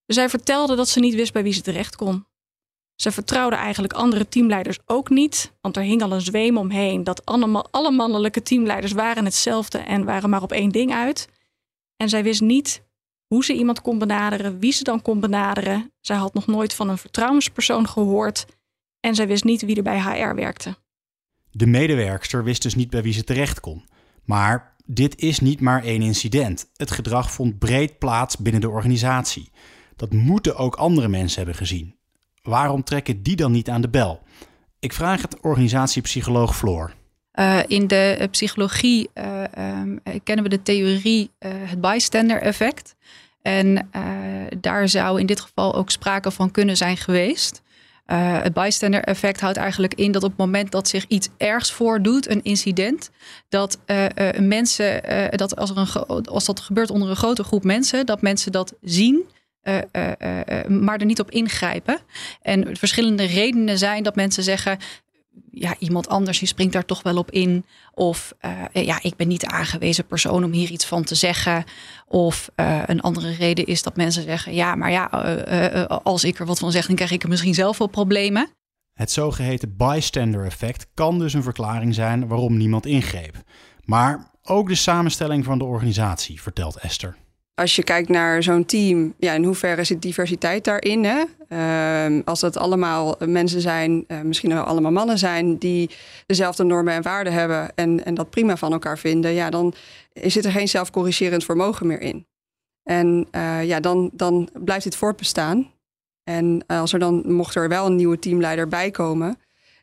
Zij 0.06 0.28
vertelde 0.28 0.76
dat 0.76 0.88
ze 0.88 1.00
niet 1.00 1.14
wist 1.14 1.32
bij 1.32 1.42
wie 1.42 1.52
ze 1.52 1.60
terecht 1.60 1.96
kon. 1.96 2.26
Ze 2.94 3.12
vertrouwde 3.12 3.56
eigenlijk 3.56 3.92
andere 3.92 4.28
teamleiders 4.28 4.78
ook 4.86 5.10
niet, 5.10 5.52
want 5.60 5.76
er 5.76 5.82
hing 5.82 6.02
al 6.02 6.12
een 6.12 6.20
zweem 6.20 6.56
omheen 6.56 7.04
dat 7.04 7.26
alle 7.70 7.90
mannelijke 7.90 8.42
teamleiders 8.42 8.92
waren 8.92 9.24
hetzelfde 9.24 9.78
en 9.78 10.04
waren 10.04 10.30
maar 10.30 10.42
op 10.42 10.52
één 10.52 10.70
ding 10.70 10.92
uit. 10.92 11.28
En 11.96 12.08
zij 12.08 12.22
wist 12.22 12.40
niet 12.40 12.82
hoe 13.26 13.44
ze 13.44 13.54
iemand 13.54 13.80
kon 13.80 13.98
benaderen, 13.98 14.58
wie 14.58 14.72
ze 14.72 14.84
dan 14.84 15.02
kon 15.02 15.20
benaderen. 15.20 15.92
Zij 16.00 16.16
had 16.16 16.34
nog 16.34 16.46
nooit 16.46 16.74
van 16.74 16.88
een 16.88 16.98
vertrouwenspersoon 16.98 17.88
gehoord 17.88 18.46
en 19.00 19.14
zij 19.14 19.26
wist 19.26 19.44
niet 19.44 19.62
wie 19.62 19.76
er 19.76 19.82
bij 19.82 20.00
HR 20.00 20.34
werkte. 20.34 20.76
De 21.50 21.66
medewerkster 21.66 22.44
wist 22.44 22.62
dus 22.62 22.74
niet 22.74 22.90
bij 22.90 23.02
wie 23.02 23.12
ze 23.12 23.24
terecht 23.24 23.60
kon. 23.60 23.84
Maar 24.24 24.76
dit 24.84 25.20
is 25.20 25.40
niet 25.40 25.60
maar 25.60 25.84
één 25.84 26.02
incident. 26.02 26.70
Het 26.76 26.90
gedrag 26.90 27.32
vond 27.32 27.58
breed 27.58 27.98
plaats 27.98 28.36
binnen 28.36 28.60
de 28.60 28.68
organisatie. 28.68 29.50
Dat 30.02 30.12
moeten 30.12 30.56
ook 30.56 30.74
andere 30.74 31.08
mensen 31.08 31.36
hebben 31.36 31.54
gezien. 31.54 31.96
Waarom 32.42 32.84
trekken 32.84 33.22
die 33.22 33.36
dan 33.36 33.52
niet 33.52 33.68
aan 33.68 33.80
de 33.80 33.88
bel? 33.88 34.22
Ik 34.78 34.92
vraag 34.92 35.22
het 35.22 35.40
organisatiepsycholoog 35.40 36.56
Floor. 36.56 36.94
Uh, 37.34 37.58
in 37.66 37.86
de 37.86 38.16
uh, 38.20 38.26
psychologie 38.30 39.10
uh, 39.14 39.42
um, 39.58 40.02
kennen 40.24 40.44
we 40.44 40.50
de 40.50 40.62
theorie 40.62 41.30
het 41.44 41.80
bystander 41.80 42.40
effect. 42.42 42.94
En 43.42 43.90
daar 44.60 44.88
zou 44.88 45.20
in 45.20 45.26
dit 45.26 45.40
geval 45.40 45.74
ook 45.74 45.90
sprake 45.90 46.30
van 46.30 46.50
kunnen 46.50 46.76
zijn 46.76 46.96
geweest. 46.96 47.62
het 48.06 48.52
bystander 48.52 49.02
effect 49.02 49.40
houdt 49.40 49.56
eigenlijk 49.56 49.94
in 49.94 50.12
dat 50.12 50.22
op 50.22 50.30
het 50.30 50.38
moment 50.38 50.70
dat 50.70 50.88
zich 50.88 51.04
iets 51.08 51.28
ergs 51.36 51.72
voordoet, 51.72 52.30
een 52.30 52.42
incident, 52.42 53.10
dat 53.48 53.78
mensen, 54.38 55.02
dat 55.36 55.56
als, 55.56 55.70
er 55.70 55.76
een, 55.76 56.26
als 56.26 56.44
dat 56.44 56.60
gebeurt 56.60 56.90
onder 56.90 57.10
een 57.10 57.16
grote 57.16 57.44
groep 57.44 57.64
mensen, 57.64 58.06
dat 58.06 58.22
mensen 58.22 58.52
dat 58.52 58.74
zien 58.80 59.24
uh, 59.62 59.78
uh, 59.92 60.66
maar 60.80 60.98
er 60.98 61.06
niet 61.06 61.20
op 61.20 61.30
ingrijpen. 61.30 61.98
En 62.42 62.76
verschillende 62.76 63.24
redenen 63.24 63.78
zijn 63.78 64.02
dat 64.02 64.16
mensen 64.16 64.42
zeggen. 64.42 64.78
Ja, 65.50 65.74
iemand 65.78 66.08
anders 66.08 66.38
die 66.38 66.48
springt 66.48 66.72
daar 66.72 66.84
toch 66.84 67.02
wel 67.02 67.16
op 67.16 67.30
in. 67.30 67.64
Of 67.94 68.32
ja, 68.72 68.98
ik 69.02 69.16
ben 69.16 69.28
niet 69.28 69.40
de 69.40 69.48
aangewezen 69.48 70.06
persoon 70.06 70.44
om 70.44 70.52
hier 70.52 70.70
iets 70.70 70.84
van 70.84 71.04
te 71.04 71.14
zeggen. 71.14 71.64
Of 72.06 72.50
een 72.86 73.00
andere 73.00 73.32
reden 73.32 73.66
is 73.66 73.82
dat 73.82 73.96
mensen 73.96 74.22
zeggen: 74.22 74.54
ja, 74.54 74.74
maar 74.74 74.90
ja, 74.90 75.04
als 76.02 76.24
ik 76.24 76.38
er 76.38 76.46
wat 76.46 76.58
van 76.58 76.72
zeg, 76.72 76.86
dan 76.86 76.96
krijg 76.96 77.10
ik 77.10 77.22
er 77.22 77.28
misschien 77.28 77.54
zelf 77.54 77.78
wel 77.78 77.88
problemen. 77.88 78.48
Het 78.92 79.10
zogeheten 79.10 79.76
bystander 79.76 80.44
effect 80.44 80.86
kan 80.94 81.18
dus 81.18 81.32
een 81.32 81.42
verklaring 81.42 81.94
zijn 81.94 82.28
waarom 82.28 82.56
niemand 82.56 82.86
ingreep. 82.86 83.42
Maar 83.84 84.30
ook 84.42 84.68
de 84.68 84.74
samenstelling 84.74 85.44
van 85.44 85.58
de 85.58 85.64
organisatie, 85.64 86.42
vertelt 86.42 86.76
Esther 86.76 87.16
als 87.62 87.76
je 87.76 87.82
kijkt 87.82 88.08
naar 88.08 88.42
zo'n 88.42 88.64
team, 88.64 89.14
ja, 89.18 89.32
in 89.32 89.44
hoeverre 89.44 89.84
zit 89.84 90.02
diversiteit 90.02 90.64
daarin? 90.64 91.04
Hè? 91.04 91.22
Uh, 91.48 92.20
als 92.24 92.40
dat 92.40 92.56
allemaal 92.56 93.16
mensen 93.26 93.60
zijn, 93.60 94.04
uh, 94.08 94.20
misschien 94.20 94.54
wel 94.54 94.62
allemaal 94.62 94.92
mannen 94.92 95.18
zijn, 95.18 95.58
die 95.58 95.90
dezelfde 96.26 96.64
normen 96.64 96.94
en 96.94 97.02
waarden 97.02 97.32
hebben 97.32 97.72
en, 97.74 98.04
en 98.04 98.14
dat 98.14 98.30
prima 98.30 98.56
van 98.56 98.72
elkaar 98.72 98.98
vinden, 98.98 99.32
ja, 99.32 99.50
dan 99.50 99.74
zit 100.12 100.44
er 100.44 100.50
geen 100.50 100.68
zelfcorrigerend 100.68 101.44
vermogen 101.44 101.86
meer 101.86 102.00
in. 102.00 102.26
En 102.82 103.28
uh, 103.32 103.64
ja, 103.64 103.80
dan, 103.80 104.10
dan 104.12 104.48
blijft 104.52 104.84
dit 104.84 104.96
voortbestaan. 104.96 105.70
En 106.24 106.64
als 106.66 106.92
er 106.92 106.98
dan, 106.98 107.32
mocht 107.32 107.54
er 107.54 107.68
wel 107.68 107.86
een 107.86 107.96
nieuwe 107.96 108.18
teamleider 108.18 108.68
bij 108.68 108.90
komen, 108.90 109.38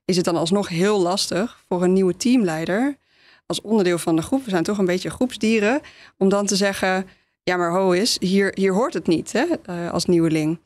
is 0.05 0.15
het 0.15 0.25
dan 0.25 0.35
alsnog 0.35 0.69
heel 0.69 1.01
lastig 1.01 1.63
voor 1.67 1.83
een 1.83 1.93
nieuwe 1.93 2.17
teamleider, 2.17 2.97
als 3.45 3.61
onderdeel 3.61 3.97
van 3.97 4.15
de 4.15 4.21
groep, 4.21 4.43
we 4.43 4.49
zijn 4.49 4.63
toch 4.63 4.77
een 4.77 4.85
beetje 4.85 5.09
groepsdieren, 5.09 5.81
om 6.17 6.29
dan 6.29 6.45
te 6.45 6.55
zeggen 6.55 7.07
ja, 7.49 7.57
maar 7.57 7.71
ho 7.71 7.91
is, 7.91 8.17
hier, 8.19 8.51
hier 8.53 8.73
hoort 8.73 8.93
het 8.93 9.07
niet 9.07 9.31
hè, 9.31 9.45
uh, 9.69 9.91
als 9.91 10.05
nieuweling. 10.05 10.59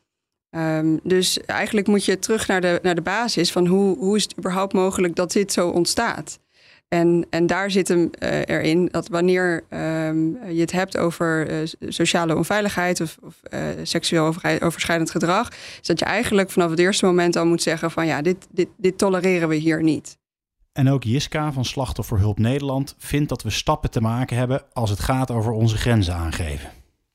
Um, 0.56 1.00
dus 1.02 1.40
eigenlijk 1.40 1.86
moet 1.86 2.04
je 2.04 2.18
terug 2.18 2.46
naar 2.46 2.60
de, 2.60 2.78
naar 2.82 2.94
de 2.94 3.02
basis 3.02 3.52
van 3.52 3.66
hoe, 3.66 3.98
hoe 3.98 4.16
is 4.16 4.22
het 4.22 4.38
überhaupt 4.38 4.72
mogelijk 4.72 5.14
dat 5.14 5.32
dit 5.32 5.52
zo 5.52 5.68
ontstaat. 5.68 6.38
En, 6.88 7.26
en 7.30 7.46
daar 7.46 7.70
zit 7.70 7.88
hem 7.88 8.10
uh, 8.18 8.38
erin 8.44 8.88
dat 8.90 9.08
wanneer 9.08 9.64
um, 9.70 10.38
je 10.48 10.60
het 10.60 10.72
hebt 10.72 10.96
over 10.96 11.50
uh, 11.50 11.68
sociale 11.88 12.36
onveiligheid 12.36 13.00
of, 13.00 13.18
of 13.22 13.34
seksueel 13.82 14.34
overschrijdend 14.60 15.10
gedrag, 15.10 15.48
is 15.80 15.86
dat 15.86 15.98
je 15.98 16.04
eigenlijk 16.04 16.50
vanaf 16.50 16.70
het 16.70 16.78
eerste 16.78 17.06
moment 17.06 17.36
al 17.36 17.46
moet 17.46 17.62
zeggen 17.62 17.90
van 17.90 18.06
ja, 18.06 18.22
dit, 18.22 18.46
dit, 18.50 18.68
dit 18.76 18.98
tolereren 18.98 19.48
we 19.48 19.54
hier 19.54 19.82
niet. 19.82 20.16
En 20.74 20.90
ook 20.90 21.04
Jiska 21.04 21.52
van 21.52 21.64
Slachtofferhulp 21.64 22.38
Nederland 22.38 22.94
vindt 22.98 23.28
dat 23.28 23.42
we 23.42 23.50
stappen 23.50 23.90
te 23.90 24.00
maken 24.00 24.36
hebben 24.36 24.62
als 24.72 24.90
het 24.90 25.00
gaat 25.00 25.30
over 25.30 25.52
onze 25.52 25.76
grenzen 25.76 26.14
aangeven. 26.14 26.70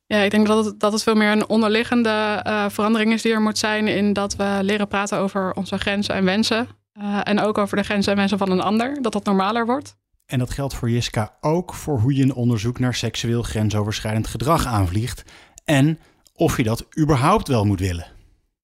Ja, 0.05 0.17
ik 0.17 0.31
denk 0.31 0.47
dat 0.47 0.65
het, 0.65 0.79
dat 0.79 0.91
het 0.91 1.03
veel 1.03 1.15
meer 1.15 1.31
een 1.31 1.49
onderliggende 1.49 2.43
uh, 2.47 2.69
verandering 2.69 3.13
is 3.13 3.21
die 3.21 3.33
er 3.33 3.41
moet 3.41 3.57
zijn 3.57 3.87
in 3.87 4.13
dat 4.13 4.35
we 4.35 4.59
leren 4.61 4.87
praten 4.87 5.17
over 5.17 5.53
onze 5.53 5.77
grenzen 5.77 6.15
en 6.15 6.25
wensen. 6.25 6.67
Uh, 7.01 7.19
en 7.23 7.39
ook 7.39 7.57
over 7.57 7.77
de 7.77 7.83
grenzen 7.83 8.11
en 8.11 8.17
wensen 8.17 8.37
van 8.37 8.51
een 8.51 8.61
ander, 8.61 9.01
dat 9.01 9.13
dat 9.13 9.25
normaler 9.25 9.65
wordt. 9.65 9.95
En 10.25 10.39
dat 10.39 10.49
geldt 10.49 10.73
voor 10.73 10.89
Jiska 10.89 11.37
ook 11.41 11.73
voor 11.73 11.99
hoe 11.99 12.15
je 12.15 12.23
een 12.23 12.33
onderzoek 12.33 12.79
naar 12.79 12.95
seksueel 12.95 13.41
grensoverschrijdend 13.41 14.27
gedrag 14.27 14.65
aanvliegt. 14.65 15.23
En 15.65 15.99
of 16.35 16.57
je 16.57 16.63
dat 16.63 16.85
überhaupt 16.99 17.47
wel 17.47 17.65
moet 17.65 17.79
willen. 17.79 18.07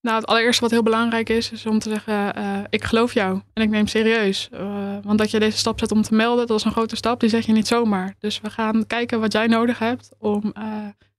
Nou, 0.06 0.18
het 0.18 0.26
allereerste 0.26 0.62
wat 0.62 0.72
heel 0.72 0.84
belangrijk 0.84 1.30
is, 1.30 1.52
is 1.52 1.66
om 1.66 1.80
te 1.80 1.90
zeggen: 1.90 2.40
uh, 2.40 2.60
ik 2.70 2.84
geloof 2.84 3.14
jou 3.14 3.42
en 3.54 3.64
ik 3.64 3.70
neem 3.70 3.88
serieus. 3.88 4.50
Uh, 4.54 4.98
want 5.04 5.18
dat 5.18 5.32
je 5.32 5.40
deze 5.40 5.58
stap 5.58 5.80
zet 5.80 5.92
om 5.92 6.02
te 6.02 6.14
melden, 6.14 6.48
dat 6.48 6.58
is 6.60 6.66
een 6.66 6.72
grote 6.72 6.96
stap, 6.96 7.20
die 7.20 7.30
zet 7.30 7.46
je 7.46 7.52
niet 7.52 7.68
zomaar. 7.68 8.16
Dus 8.20 8.42
we 8.42 8.50
gaan 8.50 8.88
kijken 8.88 9.20
wat 9.20 9.32
jij 9.32 9.48
nodig 9.48 9.80
hebt 9.80 10.10
om 10.18 10.54
uh, 10.58 10.64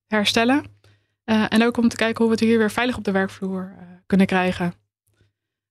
herstellen. 0.07 0.65
en 1.25 1.65
ook 1.65 1.77
om 1.77 1.89
te 1.89 1.97
kijken 1.97 2.17
hoe 2.17 2.27
we 2.27 2.41
het 2.41 2.49
hier 2.49 2.59
weer 2.59 2.71
veilig 2.71 2.97
op 2.97 3.05
de 3.05 3.11
werkvloer 3.11 3.77
kunnen 4.07 4.27
krijgen. 4.27 4.75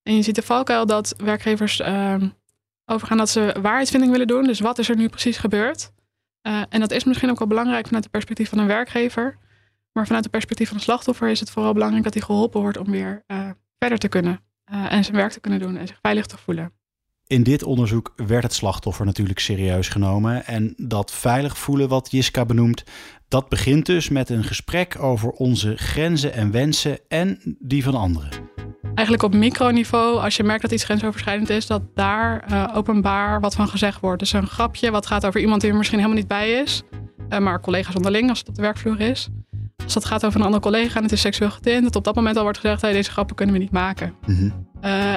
En 0.03 0.15
je 0.15 0.21
ziet 0.21 0.35
de 0.35 0.41
valkuil 0.41 0.85
dat 0.85 1.13
werkgevers 1.17 1.79
ehm, 1.79 2.29
overgaan 2.85 3.17
dat 3.17 3.29
ze 3.29 3.55
waarheidsvinding 3.61 4.11
willen 4.11 4.27
doen. 4.27 4.43
Dus 4.43 4.59
wat 4.59 4.77
is 4.79 4.89
er 4.89 4.95
nu 4.95 5.09
precies 5.09 5.37
gebeurd? 5.37 5.93
en 6.69 6.79
dat 6.79 6.91
is 6.91 7.03
misschien 7.03 7.29
ook 7.29 7.39
wel 7.39 7.47
belangrijk 7.47 7.85
vanuit 7.85 8.03
het 8.03 8.13
perspectief 8.13 8.49
van 8.49 8.57
een 8.57 8.67
werkgever. 8.67 9.37
Maar 9.95 10.05
vanuit 10.05 10.23
het 10.23 10.33
perspectief 10.33 10.67
van 10.67 10.77
de 10.77 10.83
slachtoffer 10.83 11.29
is 11.29 11.39
het 11.39 11.49
vooral 11.49 11.73
belangrijk 11.73 12.03
dat 12.03 12.13
hij 12.13 12.23
geholpen 12.23 12.61
wordt 12.61 12.77
om 12.77 12.91
weer 12.91 13.23
uh, 13.27 13.49
verder 13.79 13.97
te 13.97 14.07
kunnen 14.07 14.39
uh, 14.73 14.91
en 14.91 15.03
zijn 15.03 15.15
werk 15.15 15.31
te 15.31 15.39
kunnen 15.39 15.59
doen 15.59 15.77
en 15.77 15.87
zich 15.87 15.99
veilig 16.01 16.25
te 16.25 16.37
voelen. 16.37 16.73
In 17.27 17.43
dit 17.43 17.63
onderzoek 17.63 18.13
werd 18.15 18.43
het 18.43 18.53
slachtoffer 18.53 19.05
natuurlijk 19.05 19.39
serieus 19.39 19.89
genomen. 19.89 20.45
En 20.45 20.73
dat 20.77 21.11
veilig 21.11 21.57
voelen, 21.57 21.89
wat 21.89 22.11
Jiska 22.11 22.45
benoemt, 22.45 22.83
dat 23.27 23.49
begint 23.49 23.85
dus 23.85 24.09
met 24.09 24.29
een 24.29 24.43
gesprek 24.43 24.99
over 24.99 25.29
onze 25.29 25.77
grenzen 25.77 26.33
en 26.33 26.51
wensen 26.51 26.99
en 27.07 27.57
die 27.59 27.83
van 27.83 27.95
anderen. 27.95 28.29
Eigenlijk 28.83 29.23
op 29.23 29.33
microniveau, 29.33 30.19
als 30.19 30.35
je 30.35 30.43
merkt 30.43 30.61
dat 30.61 30.71
iets 30.71 30.83
grensoverschrijdend 30.83 31.49
is, 31.49 31.67
dat 31.67 31.81
daar 31.95 32.51
uh, 32.51 32.71
openbaar 32.73 33.39
wat 33.39 33.55
van 33.55 33.67
gezegd 33.67 33.99
wordt. 33.99 34.19
Dus 34.19 34.33
een 34.33 34.47
grapje 34.47 34.91
wat 34.91 35.05
gaat 35.05 35.25
over 35.25 35.39
iemand 35.39 35.61
die 35.61 35.69
er 35.69 35.77
misschien 35.77 35.99
helemaal 35.99 36.19
niet 36.19 36.27
bij 36.27 36.51
is, 36.51 36.83
maar 37.39 37.61
collega's 37.61 37.95
onderling 37.95 38.29
als 38.29 38.39
het 38.39 38.47
op 38.47 38.55
de 38.55 38.61
werkvloer 38.61 38.99
is 38.99 39.29
als 39.85 39.93
dat 39.93 40.05
gaat 40.05 40.25
over 40.25 40.39
een 40.39 40.45
andere 40.45 40.63
collega 40.63 40.95
en 40.95 41.03
het 41.03 41.11
is 41.11 41.21
seksueel 41.21 41.51
getint, 41.51 41.83
dat 41.83 41.95
op 41.95 42.03
dat 42.03 42.15
moment 42.15 42.37
al 42.37 42.43
wordt 42.43 42.57
gezegd: 42.57 42.81
hey, 42.81 42.93
deze 42.93 43.11
grappen 43.11 43.35
kunnen 43.35 43.55
we 43.55 43.61
niet 43.61 43.71
maken. 43.71 44.13
Mm 44.25 44.63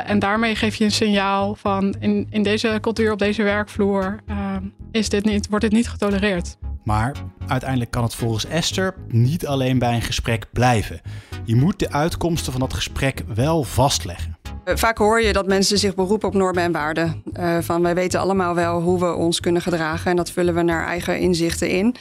en 0.07 0.19
daarmee 0.19 0.55
geef 0.55 0.75
je 0.75 0.85
een 0.85 0.91
signaal 0.91 1.55
van 1.55 1.95
in, 1.99 2.27
in 2.31 2.43
deze 2.43 2.79
cultuur, 2.81 3.13
op 3.13 3.19
deze 3.19 3.43
werkvloer, 3.43 4.21
uh, 4.31 4.57
is 4.91 5.09
dit 5.09 5.25
niet, 5.25 5.49
wordt 5.49 5.65
dit 5.65 5.75
niet 5.75 5.89
getolereerd. 5.89 6.57
Maar 6.85 7.17
uiteindelijk 7.47 7.91
kan 7.91 8.03
het 8.03 8.15
volgens 8.15 8.47
Esther 8.47 8.95
niet 9.09 9.47
alleen 9.47 9.79
bij 9.79 9.95
een 9.95 10.03
gesprek 10.03 10.47
blijven. 10.53 11.01
Je 11.45 11.57
moet 11.57 11.79
de 11.79 11.91
uitkomsten 11.91 12.53
van 12.53 12.61
dat 12.61 12.75
gesprek 12.75 13.23
wel 13.35 13.65
vastleggen. 13.65 14.37
Eh, 14.65 14.77
vaak 14.77 14.99
hoor 14.99 15.21
je 15.21 15.33
dat 15.33 15.47
mensen 15.47 15.79
zich 15.79 15.95
beroepen 15.95 16.29
op 16.29 16.35
normen 16.35 16.63
en 16.63 16.73
waarden. 16.73 17.23
Uh, 17.33 17.59
van 17.61 17.83
wij 17.83 17.95
weten 17.95 18.21
allemaal 18.21 18.55
wel 18.55 18.81
hoe 18.81 18.99
we 18.99 19.15
ons 19.15 19.41
kunnen 19.41 19.63
gedragen 19.63 20.11
en 20.11 20.17
dat 20.17 20.31
vullen 20.31 20.55
we 20.55 20.63
naar 20.63 20.87
eigen 20.87 21.19
inzichten 21.19 21.71
in. 21.71 21.95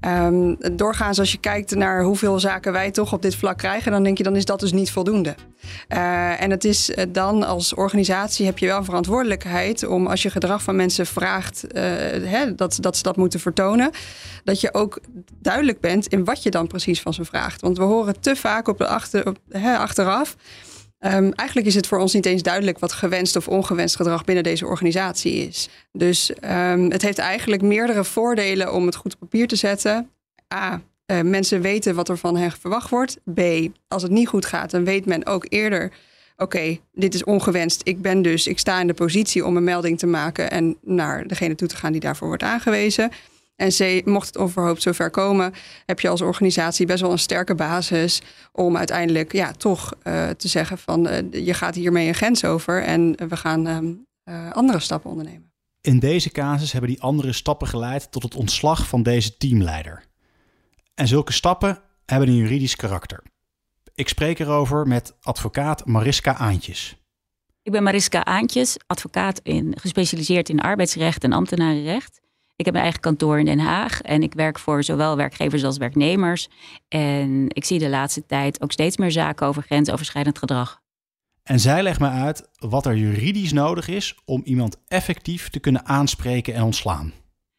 Um, 0.00 0.56
doorgaans, 0.72 1.18
als 1.18 1.32
je 1.32 1.38
kijkt 1.38 1.74
naar 1.74 2.02
hoeveel 2.02 2.40
zaken 2.40 2.72
wij 2.72 2.90
toch 2.90 3.12
op 3.12 3.22
dit 3.22 3.36
vlak 3.36 3.58
krijgen, 3.58 3.92
dan 3.92 4.02
denk 4.02 4.18
je 4.18 4.24
dan 4.24 4.36
is 4.36 4.44
dat 4.44 4.60
dus 4.60 4.72
niet 4.72 4.90
voldoende. 4.90 5.34
Uh, 5.88 6.42
en 6.42 6.50
het 6.50 6.64
is 6.64 6.90
uh, 6.90 7.04
dan 7.08 7.42
als 7.42 7.74
organisatie 7.74 8.46
heb 8.46 8.58
je 8.58 8.66
wel 8.66 8.84
verantwoordelijkheid 8.84 9.86
om 9.86 10.06
als 10.06 10.22
je 10.22 10.30
gedrag 10.30 10.62
van 10.62 10.76
mensen 10.76 11.06
vraagt 11.06 11.64
uh, 11.66 11.82
hè, 12.30 12.54
dat, 12.54 12.78
dat 12.80 12.96
ze 12.96 13.02
dat 13.02 13.16
moeten 13.16 13.40
vertonen, 13.40 13.90
dat 14.44 14.60
je 14.60 14.74
ook 14.74 15.00
duidelijk 15.38 15.80
bent 15.80 16.06
in 16.06 16.24
wat 16.24 16.42
je 16.42 16.50
dan 16.50 16.66
precies 16.66 17.00
van 17.00 17.14
ze 17.14 17.24
vraagt. 17.24 17.60
Want 17.60 17.78
we 17.78 17.84
horen 17.84 18.20
te 18.20 18.36
vaak 18.36 18.68
op 18.68 18.78
de 18.78 18.86
achter, 18.86 19.26
op, 19.26 19.38
hè, 19.48 19.76
achteraf. 19.76 20.36
Um, 21.06 21.32
eigenlijk 21.32 21.68
is 21.68 21.74
het 21.74 21.86
voor 21.86 21.98
ons 21.98 22.12
niet 22.12 22.26
eens 22.26 22.42
duidelijk 22.42 22.78
wat 22.78 22.92
gewenst 22.92 23.36
of 23.36 23.48
ongewenst 23.48 23.96
gedrag 23.96 24.24
binnen 24.24 24.44
deze 24.44 24.66
organisatie 24.66 25.48
is. 25.48 25.68
Dus 25.92 26.30
um, 26.30 26.90
het 26.90 27.02
heeft 27.02 27.18
eigenlijk 27.18 27.62
meerdere 27.62 28.04
voordelen 28.04 28.72
om 28.72 28.86
het 28.86 28.94
goed 28.94 29.12
op 29.14 29.20
papier 29.20 29.46
te 29.46 29.56
zetten. 29.56 30.10
A. 30.54 30.80
Uh, 31.06 31.20
mensen 31.20 31.60
weten 31.60 31.94
wat 31.94 32.08
er 32.08 32.18
van 32.18 32.36
hen 32.36 32.52
verwacht 32.52 32.90
wordt. 32.90 33.18
B. 33.34 33.40
Als 33.88 34.02
het 34.02 34.10
niet 34.10 34.28
goed 34.28 34.46
gaat, 34.46 34.70
dan 34.70 34.84
weet 34.84 35.06
men 35.06 35.26
ook 35.26 35.46
eerder. 35.48 35.92
Oké, 36.36 36.78
dit 36.92 37.14
is 37.14 37.24
ongewenst. 37.24 37.80
Ik 37.84 38.02
ben 38.02 38.22
dus, 38.22 38.46
ik 38.46 38.58
sta 38.58 38.80
in 38.80 38.86
de 38.86 38.94
positie 38.94 39.44
om 39.44 39.56
een 39.56 39.64
melding 39.64 39.98
te 39.98 40.06
maken 40.06 40.50
en 40.50 40.76
naar 40.82 41.26
degene 41.26 41.54
toe 41.54 41.68
te 41.68 41.76
gaan 41.76 41.92
die 41.92 42.00
daarvoor 42.00 42.28
wordt 42.28 42.42
aangewezen. 42.42 43.10
En 43.56 43.68
C, 43.68 44.06
mocht 44.06 44.26
het 44.26 44.36
onverhoopt 44.36 44.82
zover 44.82 45.10
komen, 45.10 45.52
heb 45.86 46.00
je 46.00 46.08
als 46.08 46.20
organisatie 46.20 46.86
best 46.86 47.00
wel 47.00 47.10
een 47.10 47.18
sterke 47.18 47.54
basis 47.54 48.22
om 48.52 48.76
uiteindelijk 48.76 49.32
ja, 49.32 49.52
toch 49.52 49.94
uh, 50.02 50.28
te 50.28 50.48
zeggen 50.48 50.78
van 50.78 51.06
uh, 51.06 51.46
je 51.46 51.54
gaat 51.54 51.74
hiermee 51.74 52.08
een 52.08 52.14
grens 52.14 52.44
over 52.44 52.82
en 52.82 53.28
we 53.28 53.36
gaan 53.36 53.66
uh, 54.24 54.50
andere 54.50 54.78
stappen 54.78 55.10
ondernemen. 55.10 55.52
In 55.80 55.98
deze 55.98 56.30
casus 56.30 56.72
hebben 56.72 56.90
die 56.90 57.02
andere 57.02 57.32
stappen 57.32 57.68
geleid 57.68 58.12
tot 58.12 58.22
het 58.22 58.34
ontslag 58.34 58.86
van 58.86 59.02
deze 59.02 59.36
teamleider. 59.36 60.04
En 60.94 61.08
zulke 61.08 61.32
stappen 61.32 61.80
hebben 62.06 62.28
een 62.28 62.36
juridisch 62.36 62.76
karakter. 62.76 63.22
Ik 63.94 64.08
spreek 64.08 64.38
erover 64.38 64.86
met 64.86 65.14
advocaat 65.20 65.86
Mariska 65.86 66.36
Aantjes. 66.36 66.96
Ik 67.62 67.72
ben 67.72 67.82
Mariska 67.82 68.24
Aantjes, 68.24 68.76
advocaat 68.86 69.40
in, 69.42 69.74
gespecialiseerd 69.80 70.48
in 70.48 70.60
arbeidsrecht 70.60 71.24
en 71.24 71.32
ambtenarenrecht. 71.32 72.20
Ik 72.56 72.64
heb 72.64 72.74
mijn 72.74 72.84
eigen 72.84 73.02
kantoor 73.02 73.38
in 73.38 73.44
Den 73.44 73.58
Haag 73.58 74.00
en 74.00 74.22
ik 74.22 74.34
werk 74.34 74.58
voor 74.58 74.82
zowel 74.82 75.16
werkgevers 75.16 75.64
als 75.64 75.76
werknemers. 75.76 76.48
En 76.88 77.46
ik 77.48 77.64
zie 77.64 77.78
de 77.78 77.88
laatste 77.88 78.26
tijd 78.26 78.62
ook 78.62 78.72
steeds 78.72 78.96
meer 78.96 79.12
zaken 79.12 79.46
over 79.46 79.62
grensoverschrijdend 79.62 80.38
gedrag. 80.38 80.82
En 81.42 81.60
zij 81.60 81.82
legt 81.82 82.00
me 82.00 82.08
uit 82.08 82.48
wat 82.58 82.86
er 82.86 82.96
juridisch 82.96 83.52
nodig 83.52 83.88
is 83.88 84.14
om 84.24 84.42
iemand 84.44 84.76
effectief 84.86 85.48
te 85.48 85.58
kunnen 85.58 85.86
aanspreken 85.86 86.54
en 86.54 86.62
ontslaan. 86.62 87.12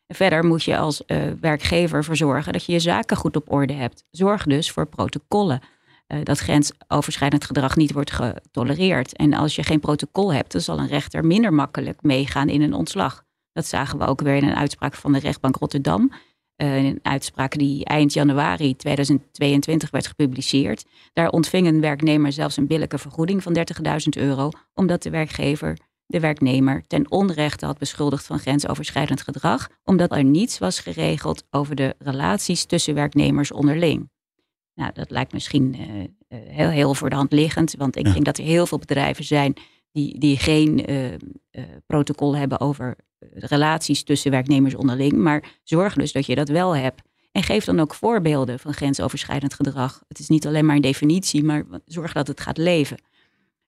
Verder 0.07 0.45
moet 0.45 0.63
je 0.63 0.77
als 0.77 1.03
uh, 1.07 1.31
werkgever 1.41 1.97
ervoor 1.97 2.15
zorgen 2.15 2.53
dat 2.53 2.65
je 2.65 2.71
je 2.71 2.79
zaken 2.79 3.17
goed 3.17 3.35
op 3.35 3.51
orde 3.51 3.73
hebt. 3.73 4.05
Zorg 4.11 4.43
dus 4.43 4.71
voor 4.71 4.87
protocollen. 4.87 5.61
Uh, 6.07 6.19
dat 6.23 6.39
grensoverschrijdend 6.39 7.45
gedrag 7.45 7.75
niet 7.75 7.91
wordt 7.91 8.11
getolereerd. 8.11 9.15
En 9.15 9.33
als 9.33 9.55
je 9.55 9.63
geen 9.63 9.79
protocol 9.79 10.33
hebt, 10.33 10.51
dan 10.51 10.61
zal 10.61 10.79
een 10.79 10.87
rechter 10.87 11.25
minder 11.25 11.53
makkelijk 11.53 12.01
meegaan 12.01 12.49
in 12.49 12.61
een 12.61 12.73
ontslag. 12.73 13.24
Dat 13.55 13.65
zagen 13.65 13.99
we 13.99 14.05
ook 14.05 14.21
weer 14.21 14.35
in 14.35 14.43
een 14.43 14.55
uitspraak 14.55 14.95
van 14.95 15.13
de 15.13 15.19
rechtbank 15.19 15.55
Rotterdam. 15.55 16.11
Uh, 16.57 16.83
een 16.83 16.99
uitspraak 17.01 17.57
die 17.57 17.85
eind 17.85 18.13
januari 18.13 18.75
2022 18.75 19.89
werd 19.89 20.07
gepubliceerd. 20.07 20.85
Daar 21.13 21.29
ontving 21.29 21.67
een 21.67 21.81
werknemer 21.81 22.31
zelfs 22.31 22.57
een 22.57 22.67
billijke 22.67 22.97
vergoeding 22.97 23.43
van 23.43 23.57
30.000 23.57 23.63
euro, 24.09 24.49
omdat 24.73 25.03
de 25.03 25.09
werkgever 25.09 25.77
de 26.05 26.19
werknemer 26.19 26.83
ten 26.87 27.11
onrechte 27.11 27.65
had 27.65 27.77
beschuldigd 27.77 28.25
van 28.25 28.39
grensoverschrijdend 28.39 29.21
gedrag, 29.21 29.69
omdat 29.83 30.11
er 30.11 30.23
niets 30.23 30.57
was 30.57 30.79
geregeld 30.79 31.43
over 31.49 31.75
de 31.75 31.95
relaties 31.99 32.65
tussen 32.65 32.93
werknemers 32.93 33.51
onderling. 33.51 34.09
Nou, 34.73 34.91
dat 34.93 35.11
lijkt 35.11 35.33
misschien 35.33 35.75
uh, 35.75 36.05
heel, 36.29 36.69
heel 36.69 36.93
voor 36.93 37.09
de 37.09 37.15
hand 37.15 37.31
liggend, 37.31 37.75
want 37.77 37.95
ik 37.95 38.05
ja. 38.05 38.13
denk 38.13 38.25
dat 38.25 38.37
er 38.37 38.43
heel 38.43 38.65
veel 38.65 38.79
bedrijven 38.79 39.23
zijn 39.23 39.53
die, 39.91 40.19
die 40.19 40.37
geen 40.37 40.91
uh, 40.91 41.13
protocol 41.85 42.35
hebben 42.35 42.59
over 42.59 42.95
relaties 43.33 44.03
tussen 44.03 44.31
werknemers 44.31 44.75
onderling. 44.75 45.13
Maar 45.13 45.43
zorg 45.63 45.93
dus 45.93 46.11
dat 46.11 46.25
je 46.25 46.35
dat 46.35 46.49
wel 46.49 46.75
hebt. 46.75 47.01
En 47.31 47.43
geef 47.43 47.65
dan 47.65 47.79
ook 47.79 47.93
voorbeelden 47.93 48.59
van 48.59 48.73
grensoverschrijdend 48.73 49.53
gedrag. 49.53 50.03
Het 50.07 50.19
is 50.19 50.27
niet 50.27 50.47
alleen 50.47 50.65
maar 50.65 50.75
een 50.75 50.81
definitie, 50.81 51.43
maar 51.43 51.63
zorg 51.85 52.13
dat 52.13 52.27
het 52.27 52.39
gaat 52.39 52.57
leven. 52.57 52.97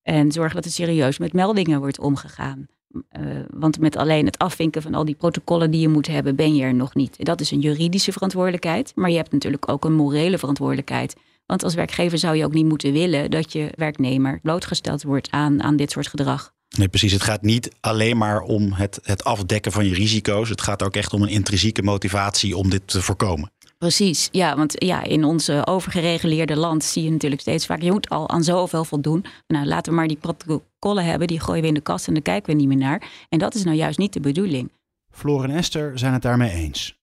En 0.01 0.31
zorg 0.31 0.53
dat 0.53 0.65
er 0.65 0.71
serieus 0.71 1.17
met 1.17 1.33
meldingen 1.33 1.79
wordt 1.79 1.99
omgegaan. 1.99 2.67
Uh, 2.91 3.01
want 3.49 3.79
met 3.79 3.95
alleen 3.95 4.25
het 4.25 4.37
afvinken 4.37 4.81
van 4.81 4.93
al 4.93 5.05
die 5.05 5.15
protocollen 5.15 5.71
die 5.71 5.81
je 5.81 5.87
moet 5.87 6.07
hebben, 6.07 6.35
ben 6.35 6.55
je 6.55 6.63
er 6.63 6.73
nog 6.73 6.95
niet. 6.95 7.25
Dat 7.25 7.41
is 7.41 7.51
een 7.51 7.59
juridische 7.59 8.11
verantwoordelijkheid. 8.11 8.91
Maar 8.95 9.09
je 9.09 9.17
hebt 9.17 9.31
natuurlijk 9.31 9.69
ook 9.69 9.85
een 9.85 9.95
morele 9.95 10.37
verantwoordelijkheid. 10.37 11.15
Want 11.45 11.63
als 11.63 11.75
werkgever 11.75 12.17
zou 12.17 12.35
je 12.35 12.45
ook 12.45 12.53
niet 12.53 12.65
moeten 12.65 12.93
willen 12.93 13.31
dat 13.31 13.51
je 13.51 13.69
werknemer 13.75 14.39
blootgesteld 14.41 15.03
wordt 15.03 15.31
aan, 15.31 15.63
aan 15.63 15.75
dit 15.75 15.91
soort 15.91 16.07
gedrag. 16.07 16.55
Nee, 16.77 16.87
precies. 16.87 17.11
Het 17.11 17.21
gaat 17.21 17.41
niet 17.41 17.71
alleen 17.79 18.17
maar 18.17 18.41
om 18.41 18.73
het, 18.73 18.99
het 19.03 19.23
afdekken 19.23 19.71
van 19.71 19.85
je 19.85 19.93
risico's. 19.93 20.49
Het 20.49 20.61
gaat 20.61 20.83
ook 20.83 20.95
echt 20.95 21.13
om 21.13 21.21
een 21.21 21.29
intrinsieke 21.29 21.83
motivatie 21.83 22.57
om 22.57 22.69
dit 22.69 22.87
te 22.87 23.01
voorkomen. 23.01 23.51
Precies, 23.77 24.29
ja, 24.31 24.55
want 24.55 24.73
ja, 24.77 25.03
in 25.03 25.23
onze 25.23 25.65
overgereguleerde 25.65 26.55
land 26.55 26.83
zie 26.83 27.03
je 27.03 27.11
natuurlijk 27.11 27.41
steeds 27.41 27.65
vaak, 27.65 27.81
je 27.81 27.91
moet 27.91 28.09
al 28.09 28.29
aan 28.29 28.43
zoveel 28.43 28.85
voldoen. 28.85 29.25
Nou, 29.47 29.65
laten 29.65 29.91
we 29.91 29.97
maar 29.97 30.07
die 30.07 30.17
protocollen 30.17 31.05
hebben, 31.05 31.27
die 31.27 31.39
gooien 31.39 31.61
we 31.61 31.67
in 31.67 31.73
de 31.73 31.81
kast 31.81 32.07
en 32.07 32.13
daar 32.13 32.21
kijken 32.21 32.51
we 32.51 32.59
niet 32.59 32.67
meer 32.67 32.77
naar. 32.77 33.25
En 33.29 33.39
dat 33.39 33.55
is 33.55 33.63
nou 33.63 33.77
juist 33.77 33.97
niet 33.97 34.13
de 34.13 34.19
bedoeling. 34.19 34.71
Floor 35.11 35.43
en 35.43 35.49
Esther 35.49 35.99
zijn 35.99 36.13
het 36.13 36.21
daarmee 36.21 36.51
eens. 36.51 36.97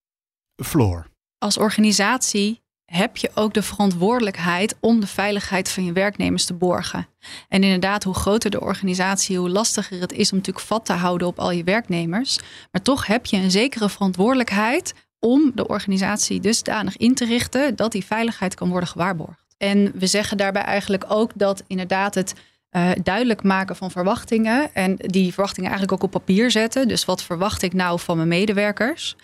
Floor. 0.62 1.06
Als 1.38 1.58
organisatie 1.58 2.62
heb 2.96 3.16
je 3.16 3.30
ook 3.34 3.54
de 3.54 3.62
verantwoordelijkheid 3.62 4.76
om 4.80 5.00
de 5.00 5.06
veiligheid 5.06 5.70
van 5.70 5.84
je 5.84 5.92
werknemers 5.92 6.44
te 6.44 6.54
borgen. 6.54 7.06
En 7.48 7.62
inderdaad, 7.62 8.04
hoe 8.04 8.14
groter 8.14 8.50
de 8.50 8.60
organisatie, 8.60 9.38
hoe 9.38 9.48
lastiger 9.48 10.00
het 10.00 10.12
is 10.12 10.30
om 10.30 10.36
natuurlijk 10.38 10.66
vat 10.66 10.86
te 10.86 10.92
houden 10.92 11.26
op 11.26 11.38
al 11.38 11.50
je 11.50 11.64
werknemers. 11.64 12.38
Maar 12.72 12.82
toch 12.82 13.06
heb 13.06 13.26
je 13.26 13.36
een 13.36 13.50
zekere 13.50 13.88
verantwoordelijkheid 13.88 14.94
om 15.18 15.52
de 15.54 15.66
organisatie 15.66 16.40
dusdanig 16.40 16.96
in 16.96 17.14
te 17.14 17.24
richten 17.24 17.76
dat 17.76 17.92
die 17.92 18.04
veiligheid 18.04 18.54
kan 18.54 18.68
worden 18.68 18.88
gewaarborgd. 18.88 19.44
En 19.58 19.92
we 19.94 20.06
zeggen 20.06 20.36
daarbij 20.36 20.62
eigenlijk 20.62 21.04
ook 21.08 21.30
dat 21.34 21.62
inderdaad 21.66 22.14
het 22.14 22.34
uh, 22.76 22.90
duidelijk 23.02 23.42
maken 23.42 23.76
van 23.76 23.90
verwachtingen 23.90 24.74
en 24.74 24.96
die 24.96 25.32
verwachtingen 25.32 25.70
eigenlijk 25.70 26.02
ook 26.02 26.14
op 26.14 26.20
papier 26.20 26.50
zetten. 26.50 26.88
Dus 26.88 27.04
wat 27.04 27.22
verwacht 27.22 27.62
ik 27.62 27.72
nou 27.72 28.00
van 28.00 28.16
mijn 28.16 28.28
medewerkers? 28.28 29.16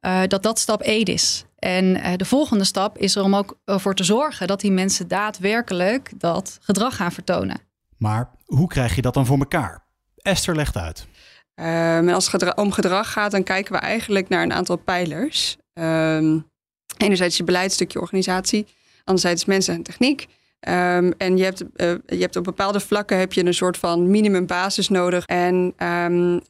Uh, 0.00 0.20
dat 0.26 0.42
dat 0.42 0.58
stap 0.58 0.80
1 0.80 1.04
is. 1.04 1.44
En 1.64 1.84
uh, 1.84 2.12
de 2.16 2.24
volgende 2.24 2.64
stap 2.64 2.98
is 2.98 3.16
er 3.16 3.22
om 3.22 3.34
ook 3.34 3.58
voor 3.64 3.94
te 3.94 4.04
zorgen 4.04 4.46
dat 4.46 4.60
die 4.60 4.72
mensen 4.72 5.08
daadwerkelijk 5.08 6.12
dat 6.16 6.58
gedrag 6.60 6.96
gaan 6.96 7.12
vertonen. 7.12 7.60
Maar 7.98 8.30
hoe 8.44 8.68
krijg 8.68 8.94
je 8.94 9.02
dat 9.02 9.14
dan 9.14 9.26
voor 9.26 9.38
elkaar? 9.38 9.84
Esther 10.16 10.56
legt 10.56 10.76
uit. 10.76 11.06
Um, 11.54 12.08
als 12.08 12.32
het 12.32 12.54
om 12.54 12.72
gedrag 12.72 13.12
gaat, 13.12 13.30
dan 13.30 13.42
kijken 13.42 13.72
we 13.72 13.78
eigenlijk 13.78 14.28
naar 14.28 14.42
een 14.42 14.52
aantal 14.52 14.76
pijlers. 14.76 15.56
Um, 15.74 16.50
enerzijds 16.96 17.36
je 17.36 17.44
beleidstukje 17.44 18.00
organisatie, 18.00 18.66
anderzijds 19.04 19.44
mensen 19.44 19.74
en 19.74 19.82
techniek. 19.82 20.26
Um, 20.68 21.12
en 21.18 21.36
je 21.36 21.44
hebt, 21.44 21.62
uh, 21.62 21.68
je 22.06 22.20
hebt 22.20 22.36
op 22.36 22.44
bepaalde 22.44 22.80
vlakken 22.80 23.18
heb 23.18 23.32
je 23.32 23.44
een 23.44 23.54
soort 23.54 23.76
van 23.76 24.10
minimumbasis 24.10 24.88
nodig. 24.88 25.24
En 25.24 25.74
um, 25.86 26.40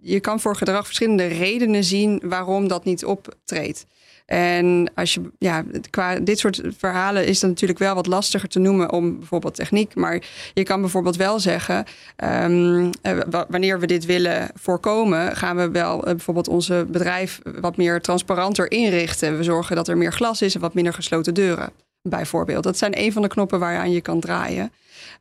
je 0.00 0.20
kan 0.20 0.40
voor 0.40 0.56
gedrag 0.56 0.84
verschillende 0.84 1.26
redenen 1.26 1.84
zien 1.84 2.22
waarom 2.24 2.68
dat 2.68 2.84
niet 2.84 3.04
optreedt. 3.04 3.86
En 4.30 4.90
als 4.94 5.14
je, 5.14 5.30
ja, 5.38 5.64
qua 5.90 6.18
dit 6.18 6.38
soort 6.38 6.60
verhalen 6.78 7.26
is 7.26 7.40
het 7.40 7.50
natuurlijk 7.50 7.78
wel 7.78 7.94
wat 7.94 8.06
lastiger 8.06 8.48
te 8.48 8.58
noemen 8.58 8.92
om 8.92 9.18
bijvoorbeeld 9.18 9.54
techniek. 9.54 9.94
Maar 9.94 10.22
je 10.54 10.62
kan 10.62 10.80
bijvoorbeeld 10.80 11.16
wel 11.16 11.40
zeggen, 11.40 11.84
um, 12.44 12.90
wanneer 13.48 13.80
we 13.80 13.86
dit 13.86 14.04
willen 14.04 14.50
voorkomen, 14.54 15.36
gaan 15.36 15.56
we 15.56 15.70
wel 15.70 15.96
uh, 15.96 16.02
bijvoorbeeld 16.04 16.48
onze 16.48 16.86
bedrijf 16.90 17.40
wat 17.60 17.76
meer 17.76 18.00
transparanter 18.00 18.70
inrichten. 18.70 19.36
We 19.36 19.42
zorgen 19.42 19.76
dat 19.76 19.88
er 19.88 19.96
meer 19.96 20.12
glas 20.12 20.42
is 20.42 20.54
en 20.54 20.60
wat 20.60 20.74
minder 20.74 20.92
gesloten 20.92 21.34
deuren 21.34 21.70
bijvoorbeeld. 22.02 22.64
Dat 22.64 22.78
zijn 22.78 22.98
een 22.98 23.12
van 23.12 23.22
de 23.22 23.28
knoppen 23.28 23.58
waar 23.58 23.88
je 23.88 24.00
kan 24.00 24.20
draaien 24.20 24.72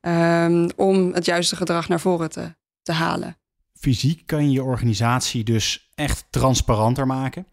um, 0.01 0.69
om 0.75 1.13
het 1.13 1.25
juiste 1.25 1.55
gedrag 1.55 1.87
naar 1.87 1.99
voren 1.99 2.29
te, 2.29 2.53
te 2.81 2.91
halen. 2.91 3.37
Fysiek 3.79 4.21
kan 4.25 4.43
je 4.45 4.51
je 4.51 4.63
organisatie 4.63 5.43
dus 5.43 5.89
echt 5.95 6.25
transparanter 6.29 7.07
maken. 7.07 7.45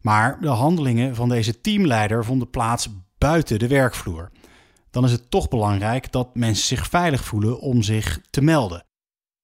Maar 0.00 0.40
de 0.40 0.48
handelingen 0.48 1.14
van 1.14 1.28
deze 1.28 1.60
teamleider 1.60 2.24
vonden 2.24 2.50
plaats 2.50 2.88
buiten 3.18 3.58
de 3.58 3.68
werkvloer. 3.68 4.30
Dan 4.90 5.04
is 5.04 5.12
het 5.12 5.30
toch 5.30 5.48
belangrijk 5.48 6.12
dat 6.12 6.34
mensen 6.34 6.66
zich 6.66 6.86
veilig 6.86 7.24
voelen 7.24 7.60
om 7.60 7.82
zich 7.82 8.20
te 8.30 8.40
melden. 8.40 8.86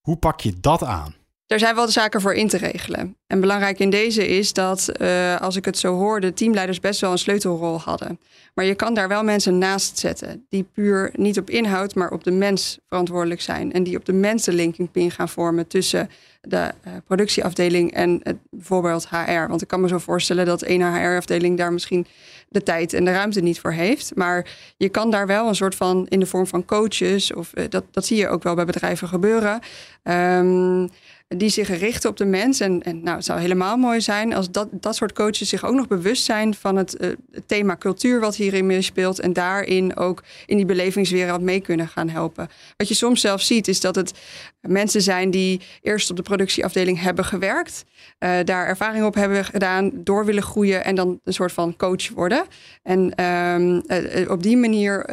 Hoe 0.00 0.16
pak 0.16 0.40
je 0.40 0.60
dat 0.60 0.82
aan? 0.82 1.14
Er 1.46 1.58
zijn 1.58 1.74
wel 1.74 1.88
zaken 1.88 2.20
voor 2.20 2.34
in 2.34 2.48
te 2.48 2.56
regelen. 2.56 3.16
En 3.26 3.40
belangrijk 3.40 3.78
in 3.78 3.90
deze 3.90 4.28
is 4.28 4.52
dat, 4.52 4.92
uh, 5.00 5.40
als 5.40 5.56
ik 5.56 5.64
het 5.64 5.78
zo 5.78 5.94
hoor, 5.94 6.20
de 6.20 6.32
teamleiders 6.32 6.80
best 6.80 7.00
wel 7.00 7.10
een 7.10 7.18
sleutelrol 7.18 7.80
hadden. 7.80 8.18
Maar 8.54 8.64
je 8.64 8.74
kan 8.74 8.94
daar 8.94 9.08
wel 9.08 9.24
mensen 9.24 9.58
naast 9.58 9.98
zetten 9.98 10.46
die 10.48 10.66
puur 10.72 11.10
niet 11.12 11.38
op 11.38 11.50
inhoud, 11.50 11.94
maar 11.94 12.10
op 12.10 12.24
de 12.24 12.30
mens 12.30 12.78
verantwoordelijk 12.88 13.40
zijn. 13.40 13.72
En 13.72 13.82
die 13.82 13.96
op 13.96 14.04
de 14.04 14.12
mens 14.12 14.44
de 14.44 14.88
pin 14.92 15.10
gaan 15.10 15.28
vormen 15.28 15.66
tussen 15.66 16.10
de 16.40 16.56
uh, 16.86 16.92
productieafdeling 17.06 17.92
en 17.92 18.22
bijvoorbeeld 18.50 19.08
HR. 19.08 19.48
Want 19.48 19.62
ik 19.62 19.68
kan 19.68 19.80
me 19.80 19.88
zo 19.88 19.98
voorstellen 19.98 20.46
dat 20.46 20.62
één 20.62 20.94
HR-afdeling 20.94 21.58
daar 21.58 21.72
misschien 21.72 22.06
de 22.48 22.62
tijd 22.62 22.92
en 22.92 23.04
de 23.04 23.12
ruimte 23.12 23.40
niet 23.40 23.60
voor 23.60 23.72
heeft. 23.72 24.12
Maar 24.14 24.46
je 24.76 24.88
kan 24.88 25.10
daar 25.10 25.26
wel 25.26 25.48
een 25.48 25.54
soort 25.54 25.74
van 25.74 26.06
in 26.08 26.20
de 26.20 26.26
vorm 26.26 26.46
van 26.46 26.64
coaches, 26.64 27.32
of 27.32 27.50
uh, 27.54 27.64
dat, 27.68 27.84
dat 27.90 28.06
zie 28.06 28.16
je 28.16 28.28
ook 28.28 28.42
wel 28.42 28.54
bij 28.54 28.64
bedrijven 28.64 29.08
gebeuren. 29.08 29.60
Um, 30.02 30.88
die 31.28 31.48
zich 31.48 31.78
richten 31.78 32.10
op 32.10 32.16
de 32.16 32.24
mens. 32.24 32.60
En, 32.60 32.82
en 32.82 33.02
nou, 33.02 33.16
het 33.16 33.24
zou 33.24 33.40
helemaal 33.40 33.76
mooi 33.76 34.00
zijn 34.00 34.34
als 34.34 34.50
dat, 34.50 34.68
dat 34.70 34.96
soort 34.96 35.12
coaches 35.12 35.48
zich 35.48 35.64
ook 35.64 35.74
nog 35.74 35.88
bewust 35.88 36.24
zijn 36.24 36.54
van 36.54 36.76
het, 36.76 37.00
uh, 37.00 37.10
het 37.30 37.48
thema 37.48 37.76
cultuur 37.76 38.20
wat 38.20 38.36
hierin 38.36 38.66
meespeelt. 38.66 39.20
En 39.20 39.32
daarin 39.32 39.96
ook 39.96 40.22
in 40.46 40.56
die 40.56 40.66
belevingswereld 40.66 41.40
mee 41.40 41.60
kunnen 41.60 41.88
gaan 41.88 42.08
helpen. 42.08 42.48
Wat 42.76 42.88
je 42.88 42.94
soms 42.94 43.20
zelf 43.20 43.40
ziet, 43.40 43.68
is 43.68 43.80
dat 43.80 43.94
het 43.94 44.12
mensen 44.60 45.02
zijn 45.02 45.30
die 45.30 45.60
eerst 45.82 46.10
op 46.10 46.16
de 46.16 46.22
productieafdeling 46.22 47.00
hebben 47.00 47.24
gewerkt. 47.24 47.84
Uh, 48.18 48.38
daar 48.44 48.66
ervaring 48.66 49.04
op 49.04 49.14
hebben 49.14 49.44
gedaan, 49.44 49.90
door 49.94 50.24
willen 50.24 50.42
groeien 50.42 50.84
en 50.84 50.94
dan 50.94 51.20
een 51.24 51.32
soort 51.32 51.52
van 51.52 51.76
coach 51.76 52.08
worden. 52.08 52.44
En 52.82 53.24
um, 53.24 53.82
uh, 53.86 54.30
op 54.30 54.42
die 54.42 54.56
manier 54.56 55.12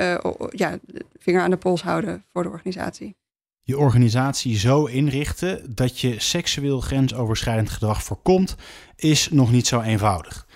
ja, 0.50 0.80
vinger 1.20 1.42
aan 1.42 1.50
de 1.50 1.58
pols 1.58 1.82
houden 1.82 2.24
voor 2.34 2.44
de 2.44 2.50
organisatie 2.50 3.16
je 3.72 3.78
organisatie 3.78 4.58
zo 4.58 4.86
inrichten 4.86 5.76
dat 5.76 6.00
je 6.00 6.16
seksueel 6.18 6.80
grensoverschrijdend 6.80 7.70
gedrag 7.70 8.04
voorkomt, 8.04 8.56
is 8.96 9.30
nog 9.30 9.52
niet 9.52 9.68
zo 9.68 9.82
eenvoudig. 9.82 10.48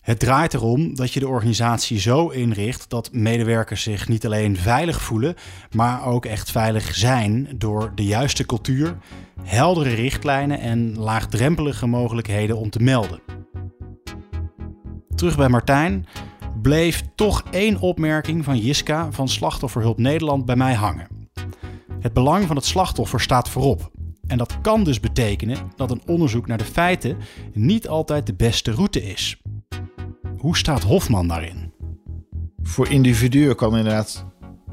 Het 0.00 0.18
draait 0.18 0.54
erom 0.54 0.94
dat 0.94 1.12
je 1.12 1.20
de 1.20 1.28
organisatie 1.28 2.00
zo 2.00 2.28
inricht 2.28 2.90
dat 2.90 3.12
medewerkers 3.12 3.82
zich 3.82 4.08
niet 4.08 4.26
alleen 4.26 4.56
veilig 4.56 5.02
voelen, 5.02 5.34
maar 5.70 6.06
ook 6.06 6.24
echt 6.24 6.50
veilig 6.50 6.94
zijn 6.94 7.48
door 7.56 7.92
de 7.94 8.04
juiste 8.04 8.46
cultuur, 8.46 8.96
heldere 9.42 9.94
richtlijnen 9.94 10.60
en 10.60 10.98
laagdrempelige 10.98 11.86
mogelijkheden 11.86 12.56
om 12.56 12.70
te 12.70 12.82
melden. 12.82 13.20
Terug 15.14 15.36
bij 15.36 15.48
Martijn 15.48 16.06
bleef 16.62 17.02
toch 17.14 17.42
één 17.50 17.78
opmerking 17.78 18.44
van 18.44 18.58
Jiska 18.58 19.12
van 19.12 19.28
Slachtofferhulp 19.28 19.98
Nederland 19.98 20.44
bij 20.44 20.56
mij 20.56 20.74
hangen. 20.74 21.17
Het 22.00 22.12
belang 22.12 22.46
van 22.46 22.56
het 22.56 22.64
slachtoffer 22.64 23.20
staat 23.20 23.48
voorop. 23.48 23.90
En 24.26 24.38
dat 24.38 24.60
kan 24.60 24.84
dus 24.84 25.00
betekenen 25.00 25.58
dat 25.76 25.90
een 25.90 26.02
onderzoek 26.06 26.46
naar 26.46 26.58
de 26.58 26.64
feiten 26.64 27.16
niet 27.52 27.88
altijd 27.88 28.26
de 28.26 28.34
beste 28.34 28.70
route 28.70 29.02
is. 29.02 29.42
Hoe 30.38 30.56
staat 30.56 30.82
Hofman 30.82 31.28
daarin? 31.28 31.72
Voor 32.62 32.88
individuen 32.88 33.56
kan 33.56 33.76
inderdaad 33.76 34.26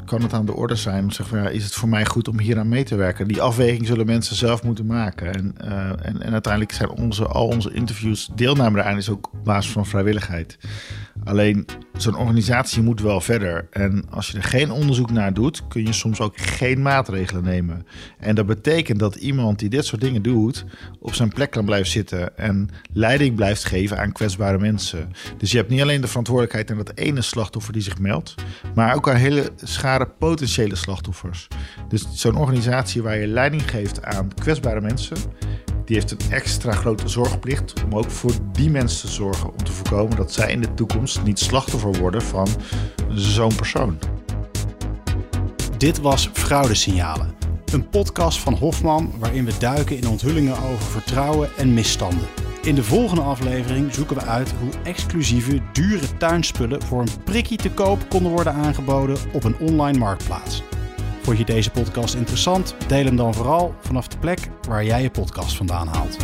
kan 0.06 0.22
het 0.22 0.34
aan 0.34 0.46
de 0.46 0.54
orde 0.54 0.76
zijn 0.76 1.12
zeggen: 1.12 1.44
ja, 1.44 1.50
is 1.50 1.64
het 1.64 1.74
voor 1.74 1.90
mij 1.90 2.06
goed 2.06 2.28
om 2.28 2.40
hier 2.40 2.60
aan 2.60 2.70
mee 2.70 2.84
te 2.84 2.96
werken? 2.96 3.28
Die 3.28 3.42
afweging 3.42 3.88
zullen 3.88 4.06
mensen 4.06 4.36
zelf 4.36 4.64
moeten 4.64 4.86
maken. 4.86 5.34
En, 5.34 5.56
uh, 5.64 5.90
en, 5.90 6.22
en 6.22 6.32
uiteindelijk 6.32 6.74
zijn 6.74 6.90
onze, 6.90 7.26
al 7.26 7.48
onze 7.48 7.74
interviews, 7.74 8.30
deelname 8.36 8.76
daaraan 8.76 8.98
is 8.98 9.10
ook 9.10 9.30
op 9.34 9.44
basis 9.44 9.72
van 9.72 9.86
vrijwilligheid. 9.86 10.58
Alleen 11.26 11.66
zo'n 11.98 12.18
organisatie 12.18 12.82
moet 12.82 13.02
wel 13.02 13.22
verder. 13.22 13.68
En 13.72 14.06
als 14.10 14.28
je 14.28 14.38
er 14.38 14.44
geen 14.44 14.72
onderzoek 14.72 15.12
naar 15.12 15.34
doet, 15.34 15.68
kun 15.68 15.86
je 15.86 15.94
soms 15.94 16.20
ook 16.20 16.38
geen 16.38 16.82
maatregelen 16.82 17.44
nemen. 17.44 17.86
En 18.20 18.36
dat 18.36 18.46
betekent 18.46 19.00
dat 19.00 19.16
iemand 19.16 19.60
die 19.60 19.70
dit 19.70 19.86
soort 19.86 20.02
dingen 20.02 20.22
doet, 20.22 20.66
op 21.00 21.14
zijn 21.14 21.30
plek 21.30 21.52
kan 21.52 21.66
blijven 21.66 21.92
zitten 21.92 22.38
en 22.38 22.70
leiding 22.94 23.36
blijft 23.36 23.66
geven 23.66 24.00
aan 24.00 24.12
kwetsbare 24.12 24.58
mensen. 24.58 25.12
Dus 25.38 25.52
je 25.52 25.58
hebt 25.58 25.70
niet 25.70 25.82
alleen 25.82 26.02
de 26.02 26.08
verantwoordelijkheid 26.08 26.72
aan 26.72 26.78
dat 26.78 26.92
ene 26.96 27.22
slachtoffer 27.22 27.74
die 27.74 27.82
zich 27.82 28.00
meldt, 28.00 28.36
maar 28.76 28.96
ook 28.96 29.10
aan 29.10 29.16
hele 29.16 29.52
schare 29.56 30.08
potentiële 30.20 30.76
slachtoffers. 30.76 31.48
Dus 31.90 32.08
zo'n 32.14 32.38
organisatie 32.38 33.04
waar 33.04 33.18
je 33.18 33.28
leiding 33.28 33.70
geeft 33.70 34.04
aan 34.04 34.34
kwetsbare 34.34 34.82
mensen, 34.82 35.18
die 35.86 35.96
heeft 35.96 36.12
een 36.12 36.32
extra 36.32 36.72
grote 36.72 37.08
zorgplicht 37.08 37.74
om 37.84 37.96
ook 37.96 38.12
voor 38.12 38.32
die 38.52 38.70
mensen 38.70 39.08
te 39.08 39.14
zorgen. 39.14 39.52
Om 39.52 39.64
te 39.64 39.72
voorkomen 39.72 40.18
dat 40.18 40.34
zij 40.34 40.52
in 40.52 40.62
de 40.62 40.74
toekomst 40.74 41.24
niet 41.24 41.40
slachtoffer 41.40 41.94
worden 42.00 42.22
van 42.22 42.48
zo'n 43.10 43.56
persoon. 43.56 44.00
Dit 45.78 46.02
was 46.02 46.30
Fraudesignalen. 46.34 47.34
Een 47.72 47.90
podcast 47.90 48.40
van 48.40 48.54
Hofman 48.54 49.14
waarin 49.18 49.46
we 49.46 49.54
duiken 49.60 49.98
in 49.98 50.08
onthullingen 50.08 50.58
over 50.58 50.86
vertrouwen 50.86 51.50
en 51.58 51.74
misstanden. 51.74 52.28
In 52.62 52.76
de 52.76 52.84
volgende 52.84 53.22
aflevering 53.22 53.94
zoeken 53.94 54.16
we 54.16 54.22
uit 54.22 54.54
hoe 54.60 54.72
exclusieve, 54.84 55.62
dure 55.74 56.18
tuinspullen 56.18 56.82
voor 56.82 57.02
een 57.02 57.24
prikkie 57.24 57.58
te 57.58 57.72
koop 57.72 58.10
konden 58.10 58.32
worden 58.32 58.54
aangeboden 58.54 59.18
op 59.34 59.44
een 59.44 59.58
online 59.58 59.98
marktplaats. 59.98 60.64
Vond 61.26 61.38
je 61.38 61.46
deze 61.46 61.72
podcast 61.72 62.14
interessant? 62.14 62.76
Deel 62.88 63.06
hem 63.06 63.16
dan 63.16 63.34
vooral 63.34 63.76
vanaf 63.80 64.08
de 64.08 64.18
plek 64.18 64.40
waar 64.68 64.86
jij 64.86 65.02
je 65.02 65.10
podcast 65.10 65.56
vandaan 65.56 65.88
haalt. 65.88 66.18